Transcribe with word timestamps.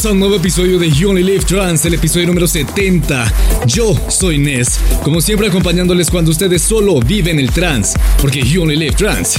Bienvenidos 0.00 0.06
a 0.06 0.14
un 0.14 0.20
nuevo 0.20 0.36
episodio 0.36 0.78
de 0.78 0.90
You 0.90 1.10
Only 1.10 1.22
Live 1.22 1.44
Trans, 1.44 1.84
el 1.84 1.92
episodio 1.92 2.26
número 2.26 2.48
70. 2.48 3.30
Yo 3.66 3.94
soy 4.08 4.38
Ness, 4.38 4.80
como 5.02 5.20
siempre 5.20 5.48
acompañándoles 5.48 6.10
cuando 6.10 6.30
ustedes 6.30 6.62
solo 6.62 7.00
viven 7.00 7.38
el 7.38 7.50
trans, 7.50 7.92
porque 8.18 8.40
You 8.40 8.62
Only 8.62 8.76
Live 8.76 8.96
Trans. 8.96 9.38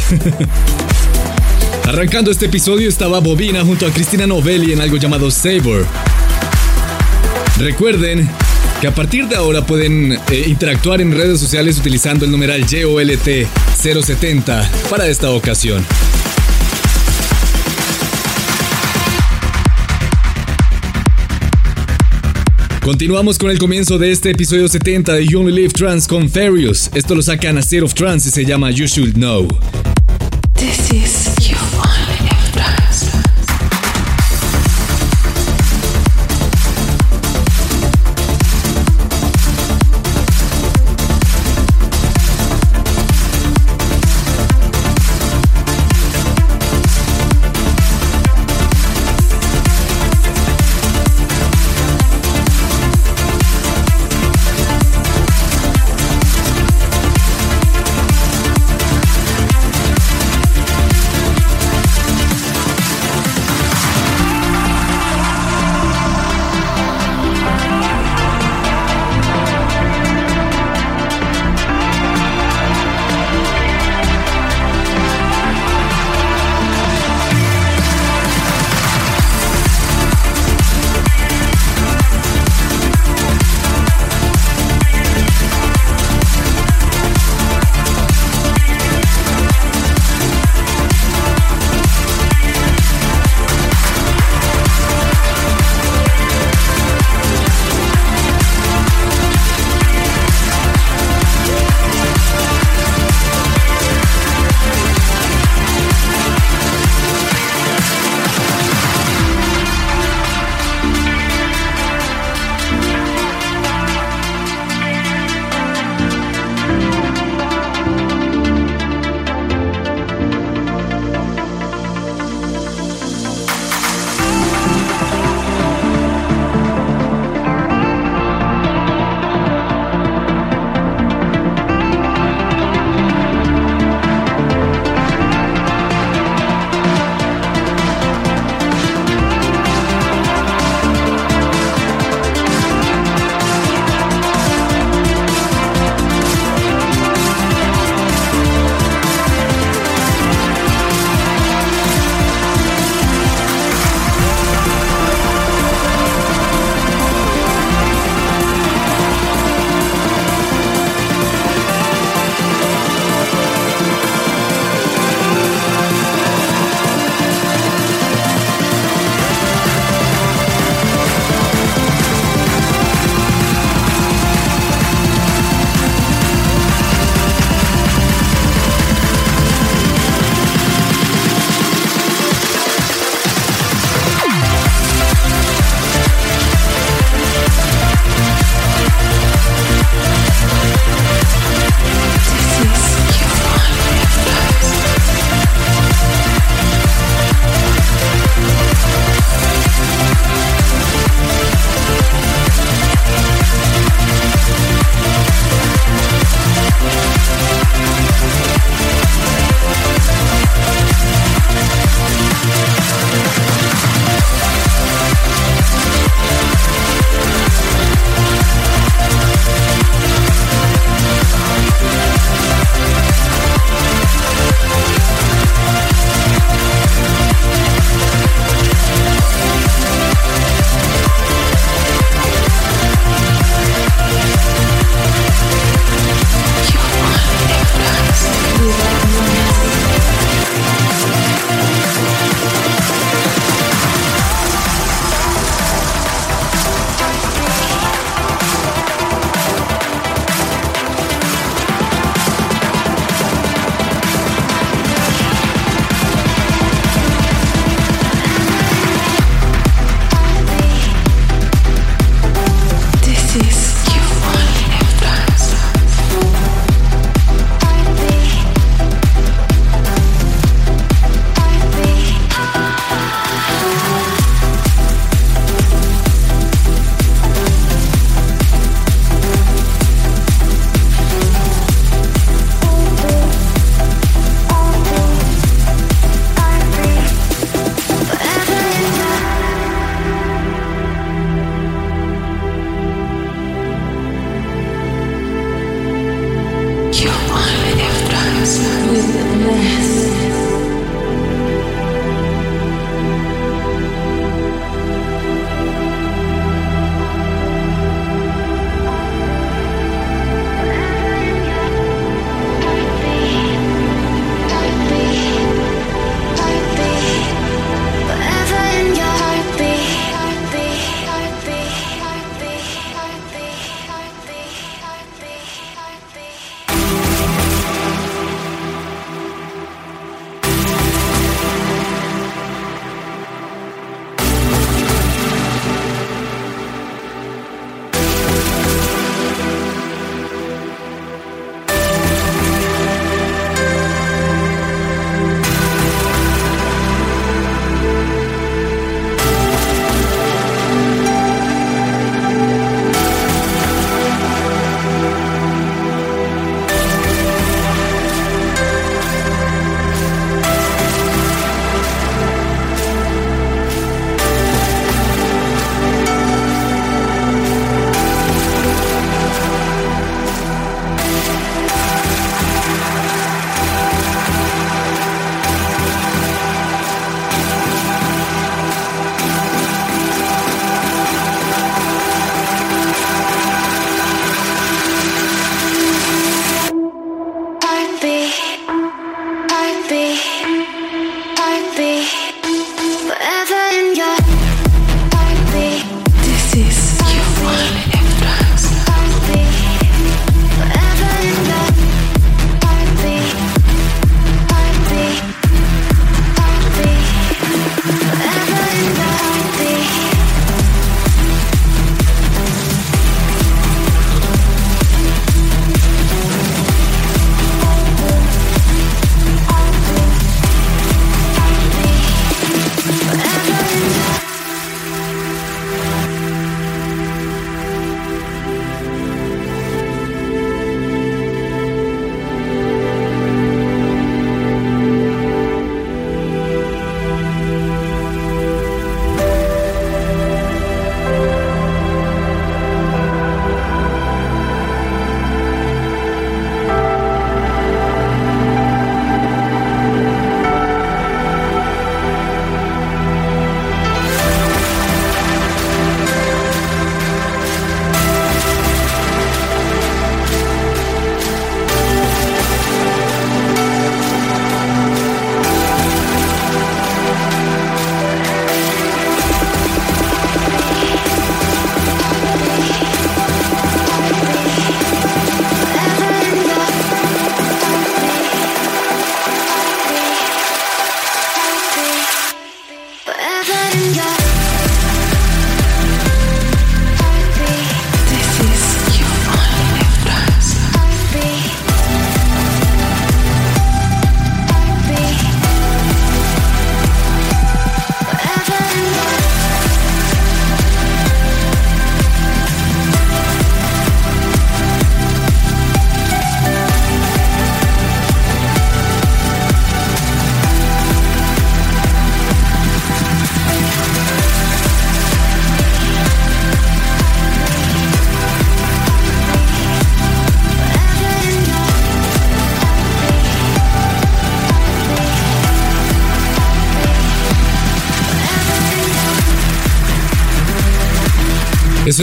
Arrancando 1.86 2.30
este 2.30 2.46
episodio 2.46 2.88
estaba 2.90 3.20
Bobina 3.20 3.66
junto 3.66 3.88
a 3.88 3.90
Cristina 3.90 4.28
Novelli 4.28 4.74
en 4.74 4.82
algo 4.82 4.98
llamado 4.98 5.32
Saber. 5.32 5.84
Recuerden 7.58 8.30
que 8.82 8.88
a 8.88 8.94
partir 8.94 9.28
de 9.28 9.38
ahora 9.38 9.66
pueden 9.66 10.12
eh, 10.12 10.44
interactuar 10.46 11.02
en 11.02 11.12
redes 11.12 11.40
sociales 11.40 11.80
utilizando 11.80 12.26
el 12.26 12.30
numeral 12.30 12.68
YOLT070 12.68 14.70
para 14.92 15.08
esta 15.08 15.32
ocasión. 15.32 15.84
Continuamos 22.84 23.38
con 23.38 23.52
el 23.52 23.60
comienzo 23.60 24.00
de 24.00 24.12
este 24.12 24.32
episodio 24.32 24.68
70 24.68 25.14
de 25.14 25.28
You 25.28 25.42
Only 25.42 25.54
Live 25.54 25.74
Trans 25.74 26.08
con. 26.08 26.90
Esto 26.96 27.14
lo 27.14 27.22
saca 27.22 27.52
a 27.52 27.60
State 27.60 27.84
of 27.84 27.94
Trance 27.94 28.30
y 28.30 28.32
se 28.32 28.44
llama 28.44 28.72
You 28.72 28.88
Should 28.88 29.14
Know. 29.14 29.48
This 30.56 30.92
is 30.92 31.31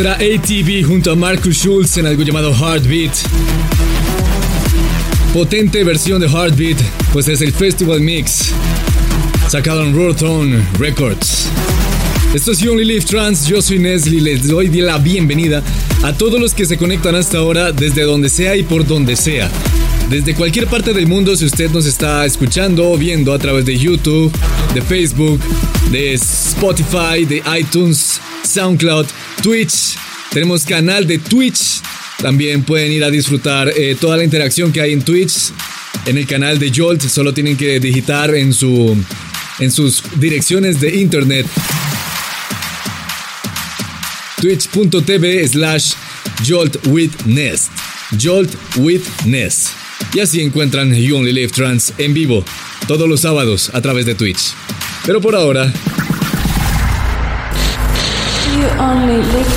era 0.01 0.15
ATV 0.15 0.85
junto 0.87 1.11
a 1.11 1.17
Marcus 1.17 1.57
Schulz 1.57 1.97
en 1.97 2.07
algo 2.07 2.23
llamado 2.23 2.55
Heartbeat. 2.55 3.13
Potente 5.33 5.83
versión 5.83 6.21
de 6.21 6.29
Heartbeat, 6.29 6.79
pues 7.13 7.27
es 7.27 7.41
el 7.41 7.53
Festival 7.53 8.01
Mix, 8.01 8.51
sacado 9.49 9.83
en 9.83 9.97
Rotom 9.97 10.53
Records. 10.79 11.49
Esto 12.33 12.53
es 12.53 12.61
You 12.61 12.73
Only 12.73 12.85
Live 12.85 13.07
Trans, 13.07 13.47
yo 13.47 13.61
soy 13.61 13.79
Nesli, 13.79 14.21
les 14.21 14.47
doy 14.47 14.69
la 14.69 14.99
bienvenida 14.99 15.63
a 16.05 16.13
todos 16.13 16.41
los 16.41 16.55
que 16.55 16.67
se 16.67 16.77
conectan 16.77 17.15
hasta 17.15 17.39
ahora 17.39 17.73
desde 17.73 18.03
donde 18.03 18.29
sea 18.29 18.57
y 18.57 18.63
por 18.63 18.87
donde 18.87 19.17
sea. 19.17 19.51
Desde 20.11 20.35
cualquier 20.35 20.67
parte 20.69 20.95
del 20.95 21.07
mundo, 21.07 21.35
si 21.37 21.45
usted 21.45 21.71
nos 21.71 21.87
está 21.87 22.25
escuchando 22.25 22.91
o 22.91 22.97
viendo 22.97 23.33
a 23.33 23.39
través 23.39 23.65
de 23.65 23.77
YouTube, 23.77 24.33
de 24.75 24.81
Facebook, 24.81 25.41
de 25.91 26.15
Spotify, 26.15 27.25
de 27.27 27.43
iTunes, 27.59 28.21
SoundCloud, 28.45 29.07
Twitch. 29.43 29.97
Tenemos 30.31 30.65
canal 30.65 31.07
de 31.07 31.19
Twitch. 31.19 31.81
También 32.19 32.63
pueden 32.63 32.93
ir 32.93 33.05
a 33.05 33.11
disfrutar 33.11 33.69
eh, 33.69 33.97
toda 34.01 34.17
la 34.17 34.25
interacción 34.25 34.73
que 34.73 34.81
hay 34.81 34.93
en 34.93 35.03
Twitch. 35.03 35.53
En 36.07 36.19
el 36.19 36.27
canal 36.27 36.59
de 36.59 36.73
Jolt 36.75 37.03
solo 37.03 37.33
tienen 37.33 37.57
que 37.57 37.81
digitar 37.81 38.35
en, 38.35 38.53
su, 38.53 38.97
en 39.59 39.71
sus 39.71 40.03
direcciones 40.17 40.81
de 40.81 40.97
internet 40.97 41.47
twitch.tv 44.41 45.49
slash 45.49 45.95
joltwithness 46.47 47.69
joltwithness 48.23 49.71
y 50.15 50.21
así 50.21 50.41
encuentran 50.41 50.95
You 50.95 51.17
Only 51.17 51.33
Live 51.33 51.53
Trans 51.53 51.93
en 51.99 52.15
vivo 52.15 52.45
todos 52.87 53.09
los 53.09 53.21
sábados 53.21 53.71
a 53.75 53.83
través 53.83 54.07
de 54.07 54.15
Twitch. 54.15 54.55
Pero 55.05 55.21
por 55.21 55.35
ahora 55.35 55.73
only 58.89 59.17
live 59.17 59.55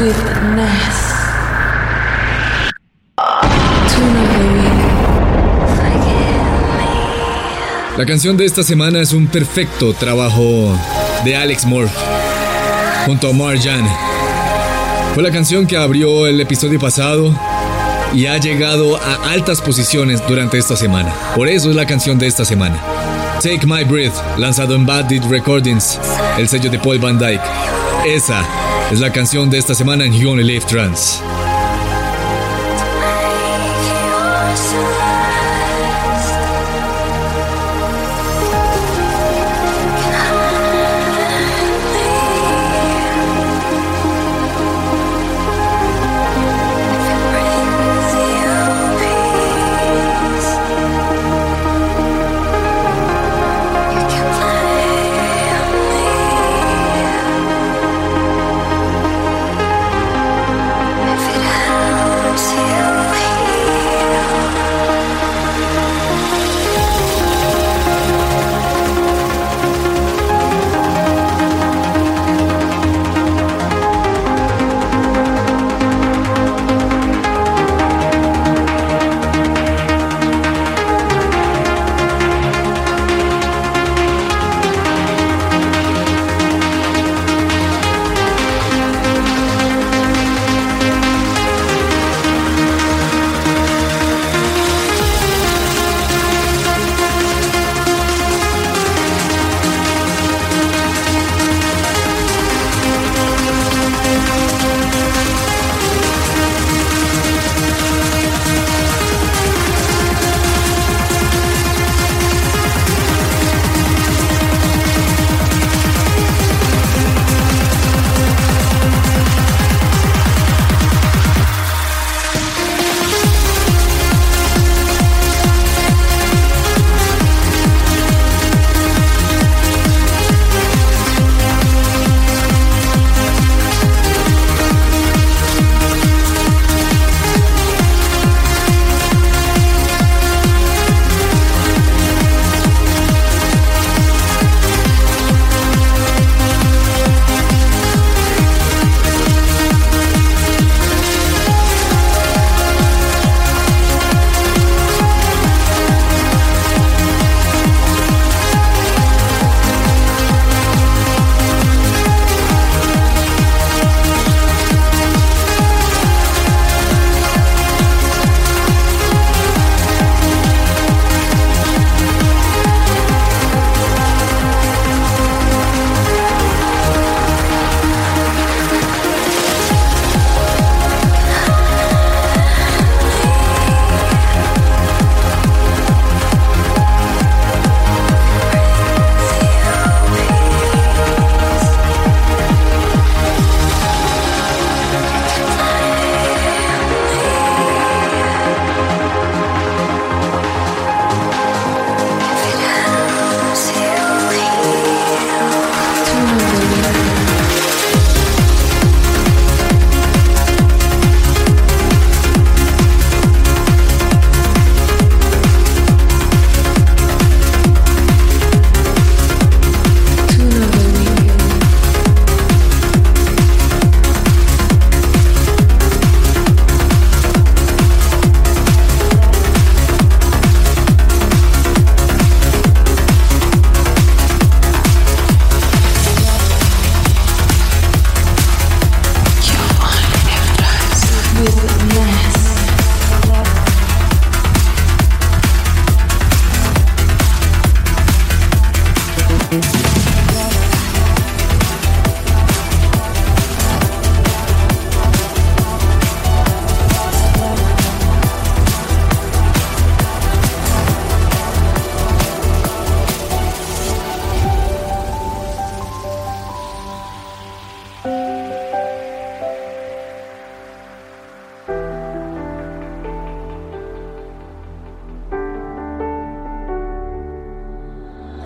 with 0.00 0.20
Ness. 0.56 1.14
La 7.96 8.04
canción 8.06 8.36
de 8.36 8.44
esta 8.44 8.64
semana 8.64 9.00
es 9.00 9.12
un 9.12 9.28
perfecto 9.28 9.94
trabajo 9.94 10.76
de 11.24 11.36
Alex 11.36 11.64
Moore 11.64 11.88
junto 13.06 13.28
a 13.28 13.32
Marjan. 13.32 13.86
Fue 15.14 15.22
la 15.22 15.30
canción 15.30 15.64
que 15.64 15.76
abrió 15.76 16.26
el 16.26 16.40
episodio 16.40 16.80
pasado 16.80 17.32
y 18.12 18.26
ha 18.26 18.36
llegado 18.38 18.96
a 18.96 19.30
altas 19.30 19.60
posiciones 19.60 20.26
durante 20.26 20.58
esta 20.58 20.76
semana. 20.76 21.14
Por 21.36 21.46
eso 21.46 21.70
es 21.70 21.76
la 21.76 21.86
canción 21.86 22.18
de 22.18 22.26
esta 22.26 22.44
semana. 22.44 22.80
Take 23.40 23.64
My 23.64 23.84
Breath, 23.84 24.14
lanzado 24.38 24.74
en 24.74 24.86
Bad 24.86 25.04
Deed 25.04 25.22
Recordings, 25.30 26.00
el 26.36 26.48
sello 26.48 26.70
de 26.70 26.80
Paul 26.80 26.98
Van 26.98 27.16
Dyke. 27.16 27.83
Esa 28.04 28.46
es 28.92 29.00
la 29.00 29.10
canción 29.10 29.48
de 29.48 29.56
esta 29.56 29.74
semana 29.74 30.04
en 30.04 30.12
You 30.12 30.30
Only 30.30 30.44
Live 30.44 30.66
Trans. 30.66 31.22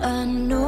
I 0.01 0.23
know. 0.25 0.58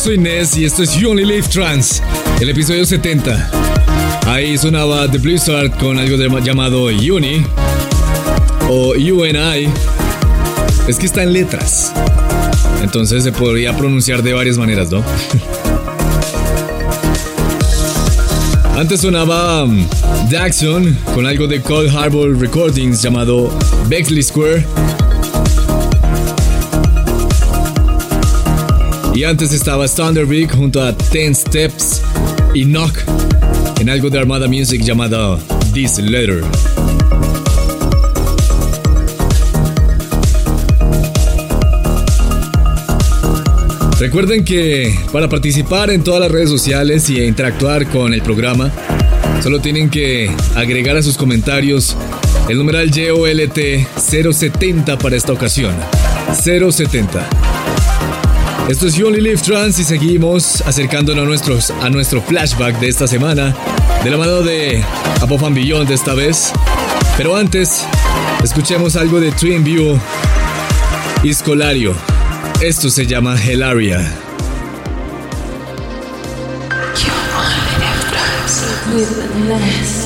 Soy 0.00 0.16
Ness 0.16 0.56
y 0.56 0.64
esto 0.64 0.82
es 0.82 0.94
You 0.94 1.10
Only 1.10 1.26
Live 1.26 1.48
Trans, 1.48 2.02
el 2.40 2.48
episodio 2.48 2.86
70. 2.86 3.50
Ahí 4.26 4.56
sonaba 4.56 5.10
The 5.10 5.18
Blizzard 5.18 5.76
con 5.78 5.98
algo 5.98 6.16
llamado 6.38 6.84
Uni 6.84 7.44
o 8.70 8.92
UNI. 8.92 9.68
Es 10.88 10.96
que 10.96 11.04
está 11.04 11.22
en 11.22 11.34
letras. 11.34 11.92
Entonces 12.82 13.24
se 13.24 13.32
podría 13.32 13.76
pronunciar 13.76 14.22
de 14.22 14.32
varias 14.32 14.56
maneras, 14.56 14.90
¿no? 14.90 15.04
Antes 18.78 19.02
sonaba 19.02 19.64
um, 19.64 19.86
Jackson 20.30 20.96
con 21.14 21.26
algo 21.26 21.46
de 21.46 21.60
Cold 21.60 21.94
Harbor 21.94 22.38
Recordings 22.38 23.02
llamado 23.02 23.50
Bexley 23.88 24.22
Square. 24.22 24.64
Y 29.20 29.24
antes 29.24 29.52
estaba 29.52 29.86
Thunderbig 29.86 30.50
junto 30.50 30.82
a 30.82 30.96
Ten 30.96 31.34
Steps 31.34 32.00
y 32.54 32.64
Knock 32.64 33.00
en 33.78 33.90
algo 33.90 34.08
de 34.08 34.18
Armada 34.18 34.48
Music 34.48 34.80
llamado 34.80 35.38
This 35.74 35.98
Letter. 35.98 36.42
Recuerden 43.98 44.42
que 44.42 44.98
para 45.12 45.28
participar 45.28 45.90
en 45.90 46.02
todas 46.02 46.22
las 46.22 46.30
redes 46.30 46.48
sociales 46.48 47.10
y 47.10 47.22
interactuar 47.22 47.90
con 47.90 48.14
el 48.14 48.22
programa, 48.22 48.72
solo 49.42 49.60
tienen 49.60 49.90
que 49.90 50.34
agregar 50.56 50.96
a 50.96 51.02
sus 51.02 51.18
comentarios 51.18 51.94
el 52.48 52.56
numeral 52.56 52.90
YOLT 52.90 53.58
070 53.98 54.96
para 54.96 55.14
esta 55.14 55.34
ocasión. 55.34 55.74
070. 56.42 57.49
Esto 58.70 58.86
es 58.86 59.02
Only 59.02 59.20
Live 59.20 59.42
Trans 59.42 59.80
y 59.80 59.84
seguimos 59.84 60.60
acercándonos 60.60 61.24
a, 61.24 61.26
nuestros, 61.26 61.70
a 61.70 61.90
nuestro 61.90 62.22
flashback 62.22 62.78
de 62.78 62.86
esta 62.88 63.08
semana, 63.08 63.52
de 64.04 64.10
la 64.10 64.16
mano 64.16 64.42
de 64.42 64.84
Apofan 65.20 65.52
Beyond 65.54 65.88
de 65.88 65.96
esta 65.96 66.14
vez. 66.14 66.52
Pero 67.16 67.34
antes, 67.34 67.84
escuchemos 68.44 68.94
algo 68.94 69.18
de 69.18 69.32
Twin 69.32 69.64
View 69.64 69.98
y 71.24 71.34
Scolario. 71.34 71.96
Esto 72.60 72.90
se 72.90 73.08
llama 73.08 73.34
Helaria. 73.42 74.08
You 76.96 77.10
only 77.34 77.90
trans. 79.50 79.99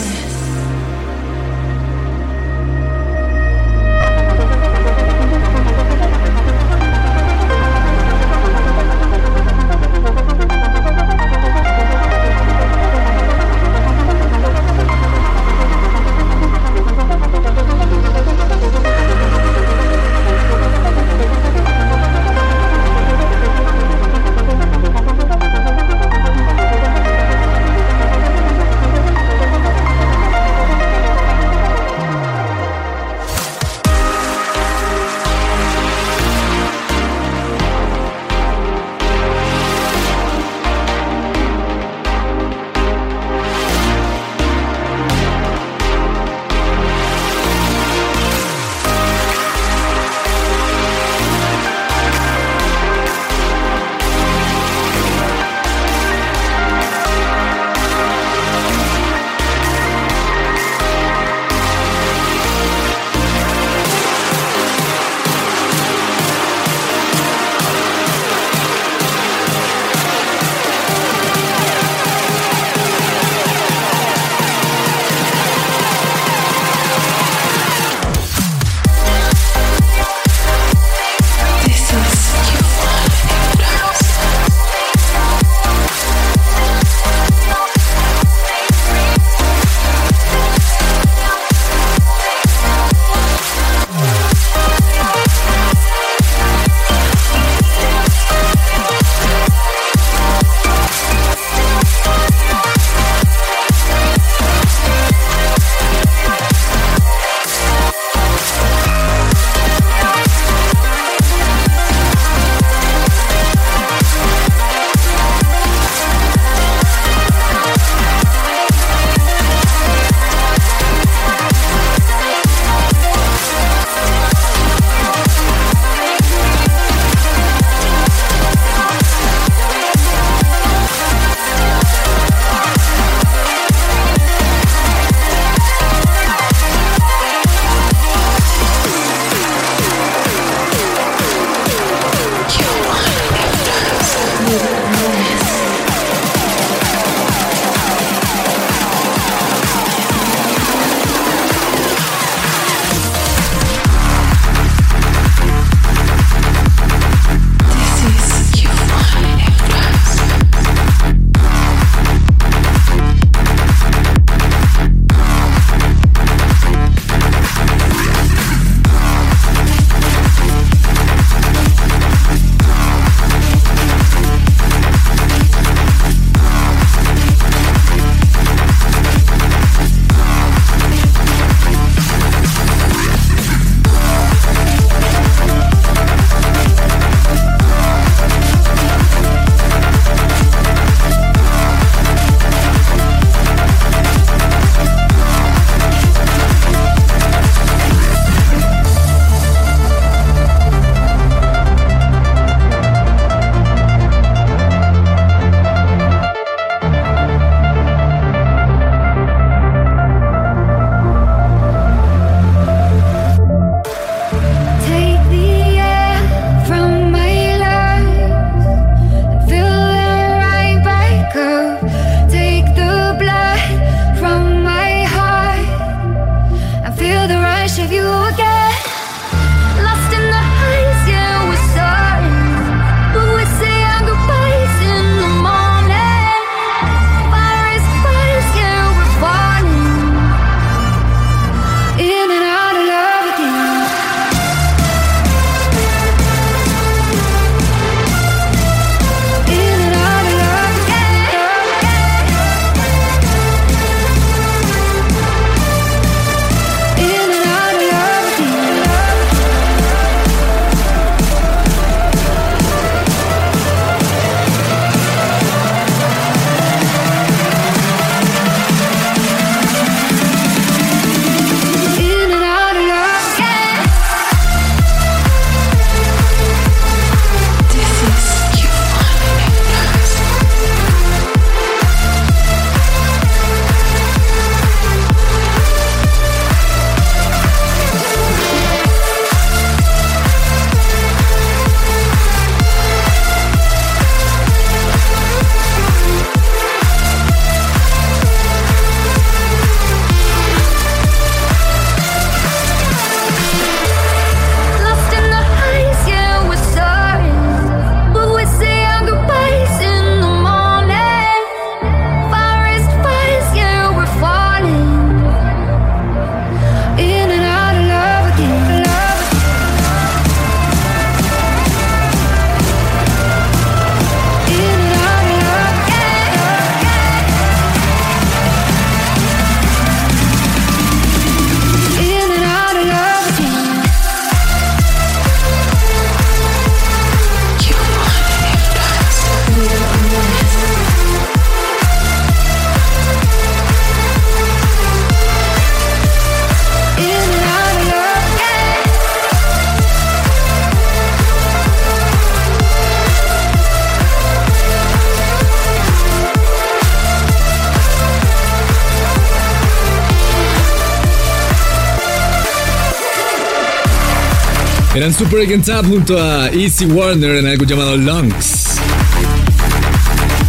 Super 365.16 365.46
Up 365.46 365.86
junto 365.86 366.20
a 366.20 366.48
Easy 366.48 366.86
Warner 366.86 367.36
en 367.36 367.46
algo 367.46 367.64
llamado 367.64 367.96
Lungs. 367.96 368.78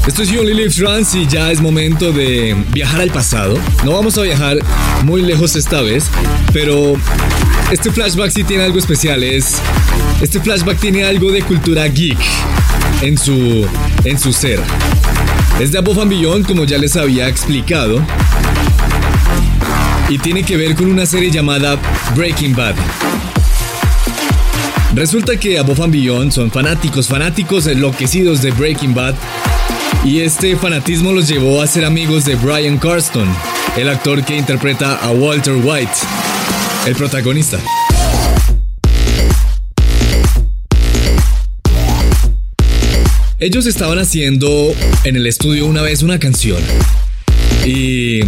Esto 0.08 0.24
es 0.24 0.30
Only 0.32 0.56
Live 0.56 0.72
Trans 0.72 1.14
y 1.14 1.28
ya 1.28 1.52
es 1.52 1.62
momento 1.62 2.12
de 2.12 2.56
viajar 2.74 3.02
al 3.02 3.12
pasado. 3.12 3.60
No 3.84 3.92
vamos 3.92 4.18
a 4.18 4.24
viajar 4.24 4.58
muy 5.04 5.22
lejos 5.22 5.56
esta 5.56 5.82
vez, 5.82 6.06
pero 6.52 6.96
este 7.72 7.92
flashback 7.92 8.32
sí 8.32 8.44
tiene 8.44 8.64
algo 8.64 8.80
especial. 8.80 9.24
Es, 9.24 9.58
este 10.22 10.40
flashback 10.40 10.80
tiene 10.80 11.04
algo 11.04 11.32
de 11.32 11.44
cultura 11.44 11.88
geek 11.88 12.18
en 13.02 13.20
su, 13.20 13.68
en 14.04 14.20
su 14.20 14.34
ser. 14.34 14.60
Es 15.60 15.72
de 15.72 15.78
Above 15.78 16.00
and 16.02 16.48
como 16.48 16.64
ya 16.64 16.80
les 16.80 16.96
había 16.96 17.28
explicado. 17.28 18.04
Y 20.10 20.18
tiene 20.18 20.44
que 20.44 20.58
ver 20.58 20.76
con 20.76 20.88
una 20.88 21.06
serie 21.06 21.30
llamada 21.30 21.78
Breaking 22.16 22.56
Bad. 22.56 22.76
Resulta 24.96 25.38
que 25.38 25.60
Above 25.60 25.82
and 25.82 26.32
son 26.32 26.50
fanáticos, 26.50 27.10
fanáticos 27.10 27.68
enloquecidos 27.68 28.42
de 28.42 28.52
Breaking 28.52 28.94
Bad. 28.94 29.14
Y 30.06 30.22
este 30.22 30.56
fanatismo 30.56 31.12
los 31.12 31.28
llevó 31.28 31.62
a 31.62 31.68
ser 31.68 31.84
amigos 31.84 32.24
de 32.24 32.36
Brian 32.36 32.78
Carston, 32.78 33.28
el 33.76 33.90
actor 33.90 34.24
que 34.24 34.38
interpreta 34.38 34.96
a 34.96 35.12
Walter 35.12 35.56
White, 35.62 35.92
el 36.88 36.96
protagonista. 36.96 37.60
Ellos 43.38 43.66
estaban 43.66 44.00
haciendo 44.00 44.74
en 45.04 45.18
el 45.18 45.28
estudio 45.28 45.66
una 45.66 45.82
vez 45.82 46.04
una 46.04 46.20
canción 46.20 46.62
y 47.66 48.22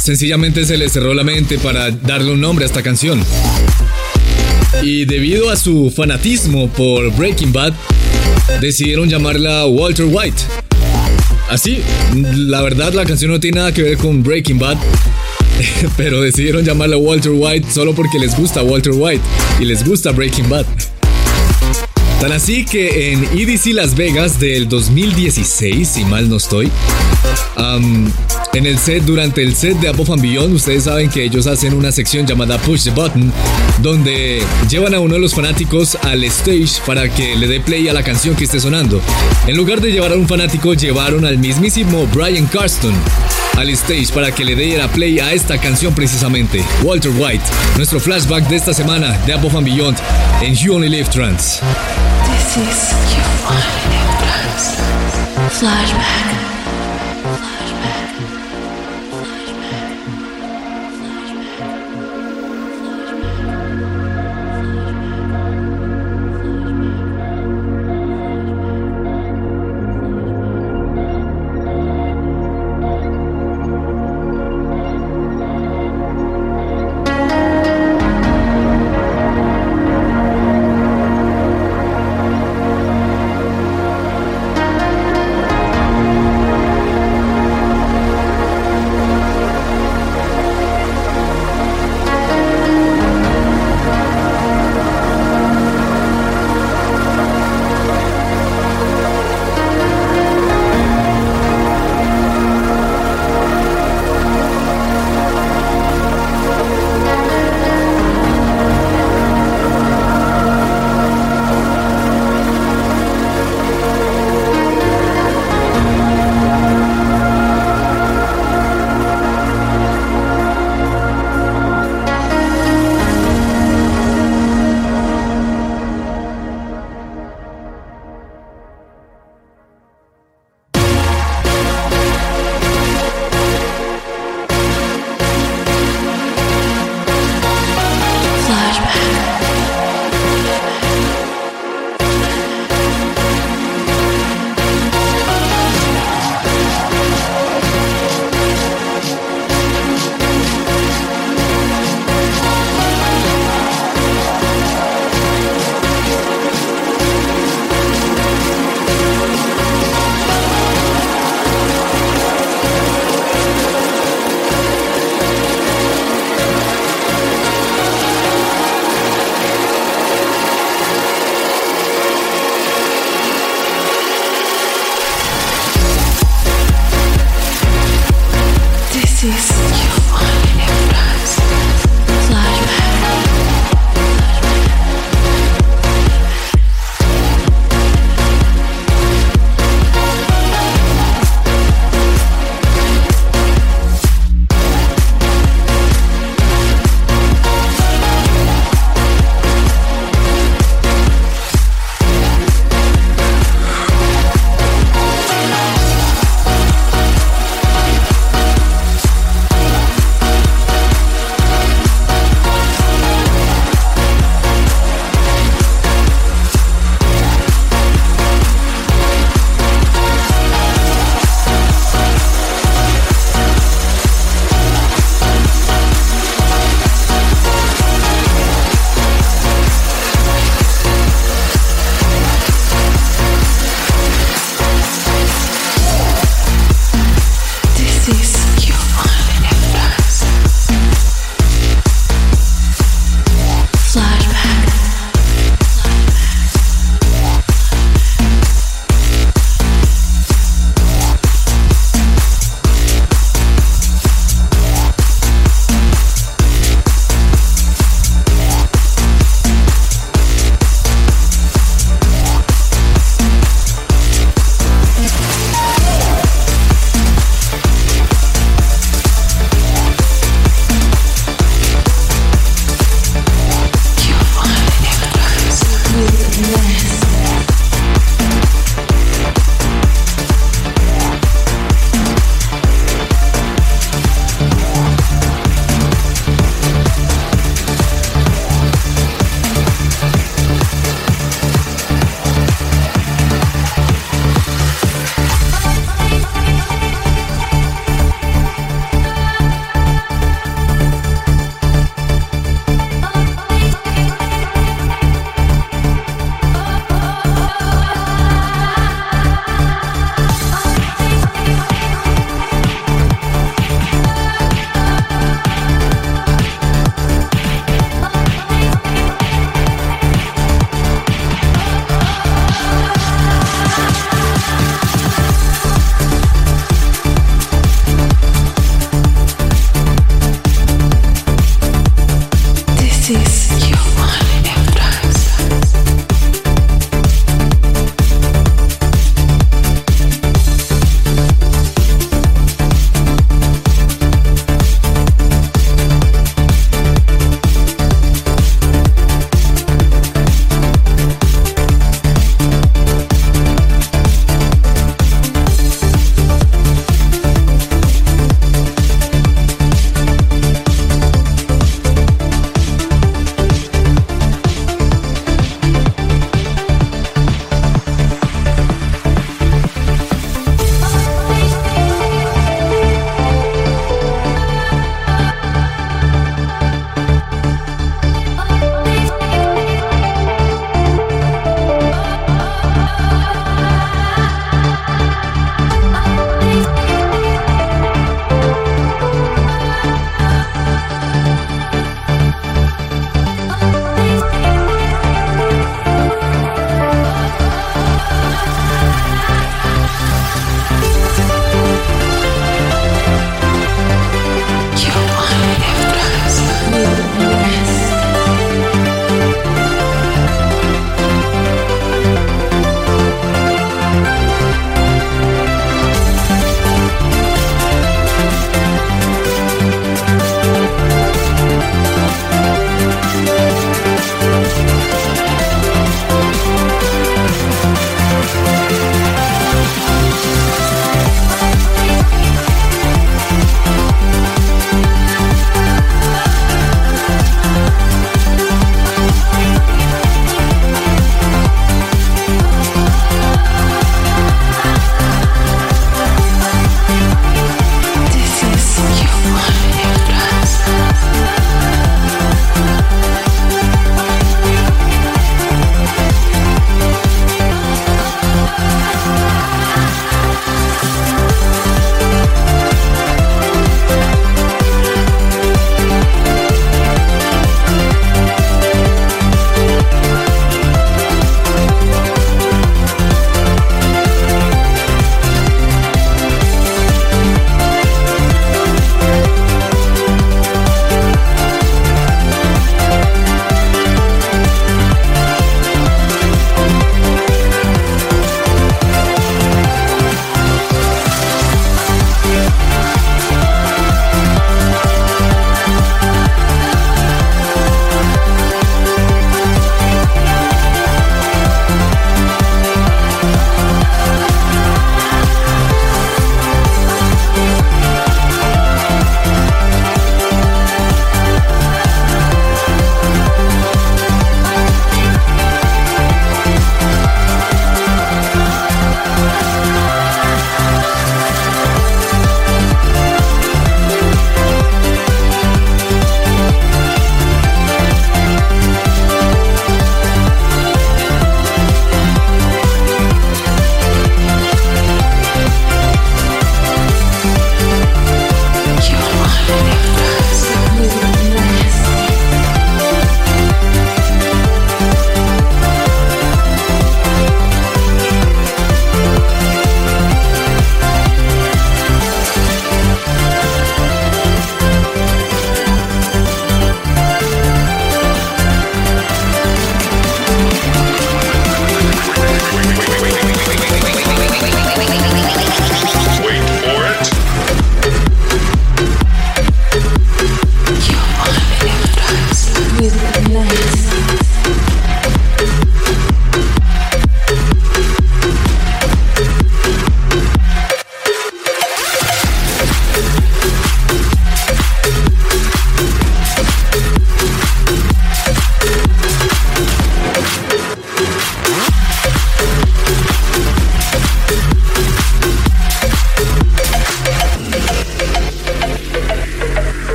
sencillamente 0.00 0.64
se 0.64 0.76
les 0.76 0.92
cerró 0.92 1.14
la 1.14 1.24
mente 1.24 1.58
para 1.58 1.90
darle 1.90 2.30
un 2.30 2.40
nombre 2.40 2.64
a 2.64 2.68
esta 2.68 2.84
canción. 2.84 3.20
Y 4.82 5.04
debido 5.04 5.50
a 5.50 5.56
su 5.56 5.90
fanatismo 5.90 6.68
por 6.68 7.10
Breaking 7.16 7.52
Bad, 7.52 7.72
decidieron 8.60 9.08
llamarla 9.08 9.66
Walter 9.66 10.06
White. 10.08 10.42
Así, 11.48 11.78
la 12.14 12.62
verdad 12.62 12.92
la 12.92 13.04
canción 13.04 13.30
no 13.30 13.40
tiene 13.40 13.58
nada 13.58 13.72
que 13.72 13.82
ver 13.82 13.96
con 13.98 14.22
Breaking 14.22 14.58
Bad, 14.58 14.76
pero 15.96 16.20
decidieron 16.20 16.64
llamarla 16.64 16.96
Walter 16.96 17.32
White 17.34 17.70
solo 17.70 17.94
porque 17.94 18.18
les 18.18 18.36
gusta 18.36 18.62
Walter 18.62 18.92
White 18.94 19.22
y 19.60 19.64
les 19.64 19.84
gusta 19.84 20.12
Breaking 20.12 20.48
Bad. 20.48 20.66
Tan 22.20 22.32
así 22.32 22.64
que 22.64 23.12
en 23.12 23.24
EDC 23.24 23.74
Las 23.74 23.94
Vegas 23.94 24.40
del 24.40 24.68
2016, 24.68 25.86
si 25.86 26.04
mal 26.04 26.28
no 26.28 26.36
estoy, 26.36 26.70
en 28.54 28.66
el 28.66 28.78
set, 28.78 29.04
durante 29.04 29.42
el 29.42 29.54
set 29.54 29.78
de 29.80 29.88
Above 29.88 30.12
and 30.12 30.22
Beyond, 30.22 30.54
ustedes 30.54 30.84
saben 30.84 31.10
que 31.10 31.24
ellos 31.24 31.46
hacen 31.46 31.74
una 31.74 31.92
sección 31.92 32.26
llamada 32.26 32.56
Push 32.58 32.84
the 32.84 32.90
Button, 32.90 33.30
donde 33.82 34.42
llevan 34.68 34.94
a 34.94 35.00
uno 35.00 35.14
de 35.14 35.20
los 35.20 35.34
fanáticos 35.34 35.96
al 36.02 36.24
stage 36.24 36.80
para 36.86 37.08
que 37.08 37.36
le 37.36 37.46
dé 37.46 37.60
play 37.60 37.86
a 37.88 37.92
la 37.92 38.02
canción 38.02 38.34
que 38.34 38.44
esté 38.44 38.60
sonando. 38.60 39.02
En 39.46 39.56
lugar 39.56 39.82
de 39.82 39.92
llevar 39.92 40.12
a 40.12 40.16
un 40.16 40.26
fanático, 40.26 40.72
llevaron 40.72 41.26
al 41.26 41.36
mismísimo 41.36 42.06
Brian 42.14 42.46
Carston 42.46 42.94
al 43.56 43.70
stage 43.70 44.08
para 44.12 44.32
que 44.32 44.44
le 44.44 44.54
diera 44.54 44.88
play 44.88 45.18
a 45.18 45.32
esta 45.32 45.58
canción 45.58 45.94
precisamente, 45.94 46.62
Walter 46.82 47.12
White, 47.16 47.44
nuestro 47.76 48.00
flashback 48.00 48.48
de 48.48 48.56
esta 48.56 48.74
semana 48.74 49.18
de 49.26 49.32
Above 49.32 49.56
and 49.56 49.66
Beyond 49.66 49.98
en 50.42 50.54
You 50.54 50.74
Only 50.74 50.88
Live 50.88 51.08
Trans. 51.10 51.60
This 52.36 52.56
is 52.58 53.16
You 53.16 53.22
Only 53.48 53.96
Live 54.20 54.60
Trans. 54.60 55.58
Flashback. 55.58 56.35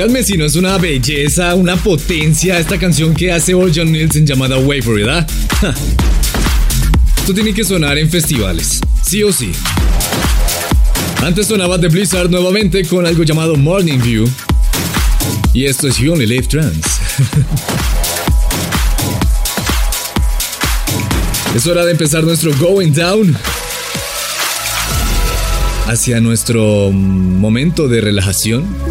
Díganme 0.00 0.24
si 0.24 0.38
no 0.38 0.46
es 0.46 0.56
una 0.56 0.78
belleza, 0.78 1.54
una 1.54 1.76
potencia 1.76 2.58
esta 2.58 2.78
canción 2.78 3.12
que 3.12 3.32
hace 3.32 3.52
Old 3.52 3.74
John 3.76 3.92
Nielsen 3.92 4.26
llamada 4.26 4.56
Wafer, 4.56 4.94
¿verdad? 4.94 5.28
Esto 7.18 7.34
tiene 7.34 7.52
que 7.52 7.62
sonar 7.62 7.98
en 7.98 8.08
festivales, 8.08 8.80
sí 9.02 9.22
o 9.22 9.30
sí. 9.30 9.52
Antes 11.22 11.48
sonaba 11.48 11.78
The 11.78 11.88
Blizzard 11.88 12.30
nuevamente 12.30 12.82
con 12.86 13.04
algo 13.04 13.24
llamado 13.24 13.56
Morning 13.56 13.98
View. 13.98 14.26
Y 15.52 15.66
esto 15.66 15.86
es 15.86 15.98
You 15.98 16.14
Only 16.14 16.24
Live 16.24 16.46
Trans. 16.46 16.80
es 21.54 21.66
hora 21.66 21.84
de 21.84 21.90
empezar 21.90 22.24
nuestro 22.24 22.56
Going 22.56 22.94
Down 22.94 23.36
hacia 25.88 26.22
nuestro 26.22 26.90
momento 26.90 27.86
de 27.86 28.00
relajación. 28.00 28.89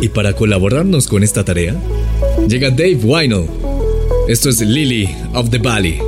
Y 0.00 0.08
para 0.08 0.34
colaborarnos 0.34 1.08
con 1.08 1.22
esta 1.22 1.44
tarea, 1.44 1.74
llega 2.48 2.70
Dave 2.70 3.00
Wino. 3.02 3.46
Esto 4.28 4.48
es 4.48 4.60
Lily 4.60 5.08
of 5.34 5.50
the 5.50 5.58
Valley. 5.58 5.98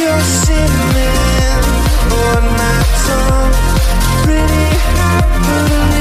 Cinnamon 0.00 1.62
on 2.10 2.42
my 2.56 2.82
tongue, 3.04 3.52
pretty 4.24 4.64
happily. 4.96 5.99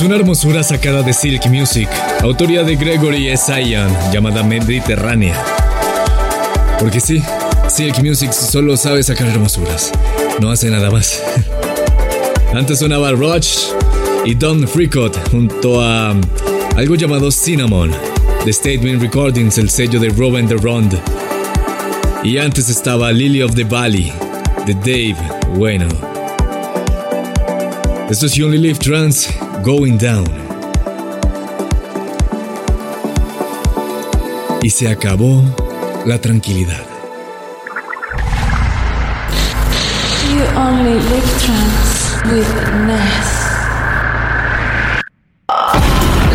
Es 0.00 0.06
una 0.06 0.16
hermosura 0.16 0.62
sacada 0.62 1.02
de 1.02 1.12
Silk 1.12 1.44
Music, 1.48 1.86
autoría 2.22 2.64
de 2.64 2.74
Gregory 2.74 3.28
S. 3.28 3.52
Ian, 3.62 3.94
llamada 4.10 4.42
Mediterránea. 4.42 5.36
Porque 6.78 7.00
sí, 7.00 7.22
Silk 7.68 7.98
Music 8.02 8.32
solo 8.32 8.78
sabe 8.78 9.02
sacar 9.02 9.28
hermosuras, 9.28 9.92
no 10.40 10.50
hace 10.50 10.70
nada 10.70 10.90
más. 10.90 11.22
Antes 12.54 12.78
sonaba 12.78 13.12
Roach 13.12 13.58
y 14.24 14.34
Don 14.34 14.66
Freakot 14.66 15.18
junto 15.30 15.82
a 15.82 16.16
algo 16.76 16.94
llamado 16.94 17.30
Cinnamon, 17.30 17.90
de 18.46 18.52
Statement 18.54 19.02
Recordings, 19.02 19.58
el 19.58 19.68
sello 19.68 20.00
de 20.00 20.08
Robin 20.08 20.48
the 20.48 20.54
Rond. 20.54 20.98
Y 22.24 22.38
antes 22.38 22.70
estaba 22.70 23.12
Lily 23.12 23.42
of 23.42 23.54
the 23.54 23.64
Valley, 23.64 24.10
de 24.64 24.72
Dave 24.72 25.16
Bueno. 25.58 26.09
Esto 28.10 28.26
es 28.26 28.34
You 28.34 28.46
Only 28.46 28.58
Live 28.58 28.80
Trans 28.80 29.28
Going 29.62 29.96
Down. 29.96 30.24
Y 34.62 34.70
se 34.70 34.88
acabó 34.88 35.44
la 36.04 36.20
tranquilidad. 36.20 36.84
You 40.28 40.42
only 40.58 40.94
live 40.94 41.30
trance 41.38 42.18
with 42.32 42.48
Ness. 42.88 43.28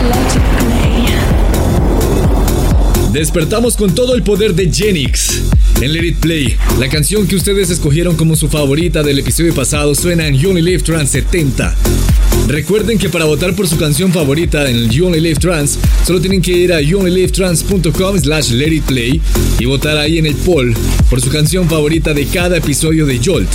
Let 0.02 0.32
it 0.34 0.44
play. 0.60 1.12
Despertamos 3.12 3.76
con 3.76 3.94
todo 3.94 4.16
el 4.16 4.24
poder 4.24 4.56
de 4.56 4.72
Genix. 4.72 5.55
En 5.82 5.92
Let 5.92 6.06
It 6.06 6.18
Play, 6.18 6.56
la 6.80 6.88
canción 6.88 7.28
que 7.28 7.36
ustedes 7.36 7.70
escogieron 7.70 8.16
como 8.16 8.36
su 8.36 8.48
favorita 8.48 9.04
del 9.04 9.20
episodio 9.20 9.54
pasado 9.54 9.94
suena 9.94 10.26
en 10.28 10.36
You 10.36 10.52
Only 10.52 10.62
Live 10.62 10.84
Trans 10.84 11.10
70. 11.10 11.76
Recuerden 12.48 12.98
que 12.98 13.10
para 13.10 13.26
votar 13.26 13.56
por 13.56 13.68
su 13.68 13.78
canción 13.78 14.14
favorita 14.14 14.70
en 14.70 14.90
You 14.90 15.08
Only 15.08 15.20
Live 15.20 15.40
Trans, 15.40 15.78
solo 16.06 16.22
tienen 16.22 16.42
que 16.42 16.54
ir 16.54 16.72
a 16.72 16.80
youonlylivetrans.com 16.80 18.20
slash 18.20 18.52
let 18.52 18.74
it 18.74 18.84
play 18.86 19.22
y 19.60 19.66
votar 19.66 19.97
ahí 19.97 20.18
en 20.18 20.28
el 20.28 20.36
poll 20.36 20.74
por 21.10 21.22
su 21.22 21.30
canción 21.30 21.68
favorita 21.68 22.14
de 22.14 22.26
cada 22.26 22.58
episodio 22.58 23.06
de 23.06 23.20
Jolt. 23.24 23.50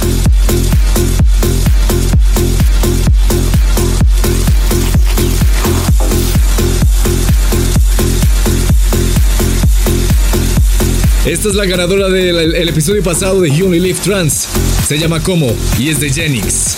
Esta 11.31 11.49
es 11.49 11.55
la 11.55 11.65
ganadora 11.65 12.09
del 12.09 12.57
el 12.57 12.69
episodio 12.69 13.05
pasado 13.05 13.41
de 13.41 13.55
You 13.55 13.71
Live 13.71 14.01
Trans. 14.03 14.49
Se 14.89 14.99
llama 14.99 15.23
Como 15.23 15.55
y 15.79 15.89
es 15.89 16.01
de 16.01 16.11
Genix. 16.11 16.77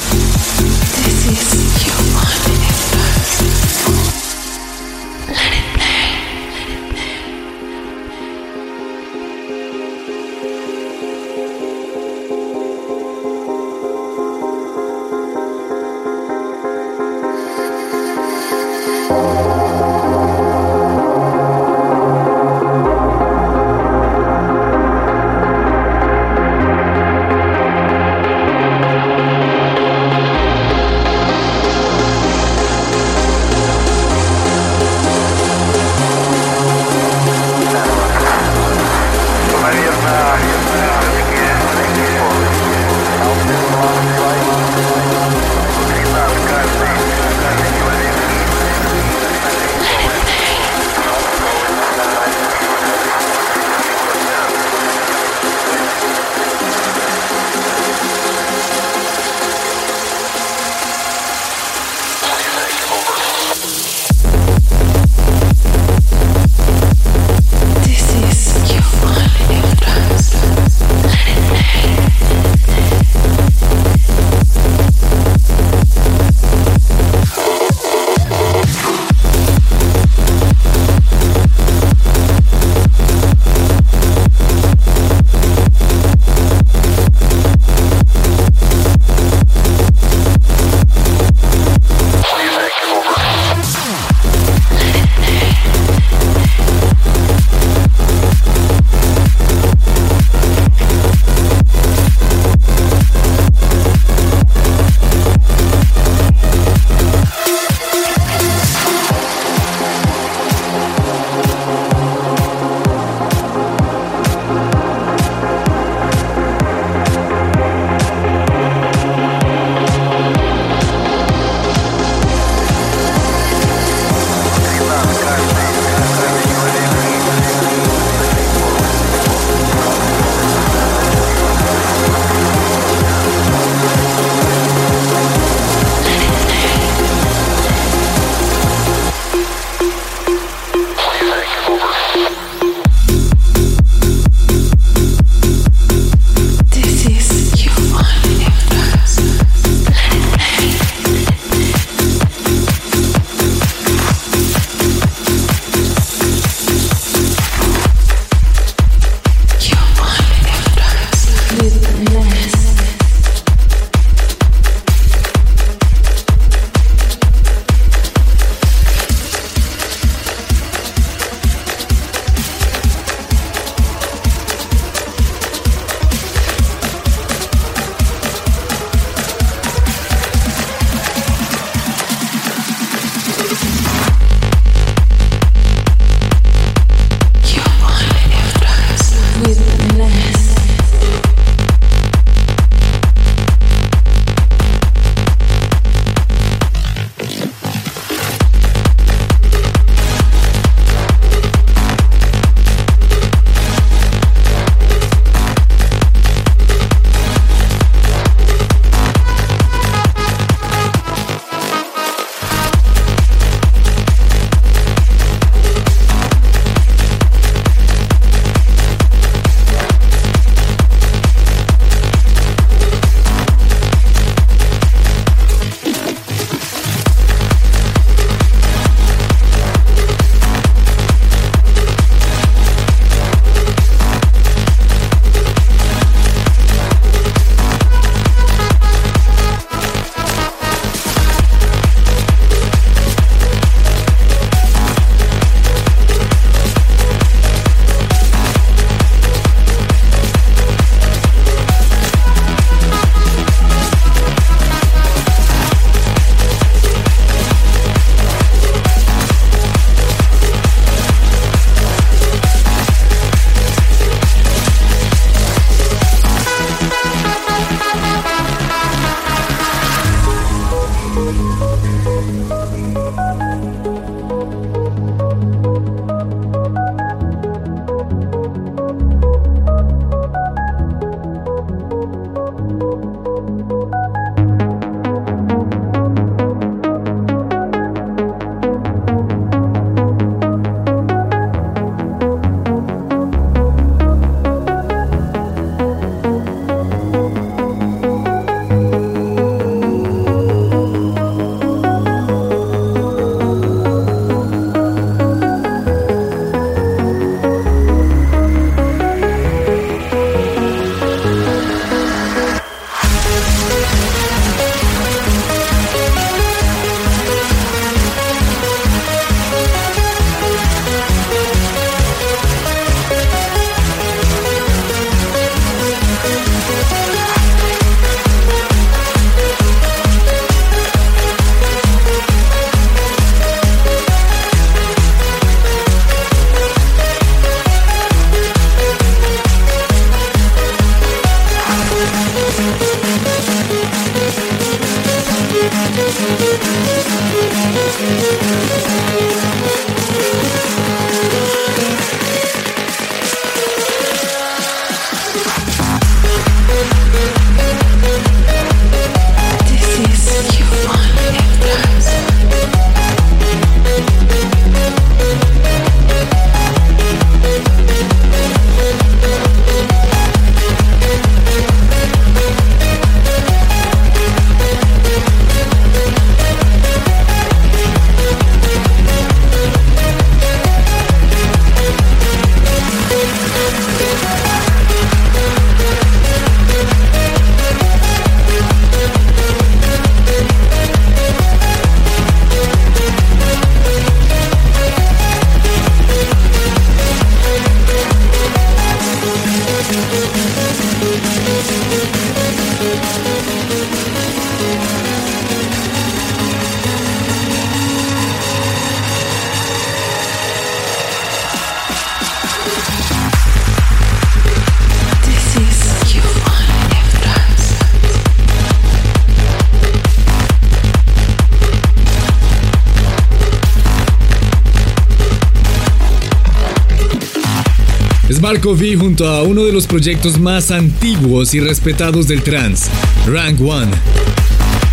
V 428.64 428.96
junto 428.96 429.26
a 429.26 429.42
uno 429.42 429.64
de 429.64 429.72
los 429.72 429.88
proyectos 429.88 430.38
más 430.38 430.70
antiguos 430.70 431.52
y 431.52 431.60
respetados 431.60 432.28
del 432.28 432.42
trance, 432.42 432.88
Rank 433.26 433.60
One. 433.60 433.90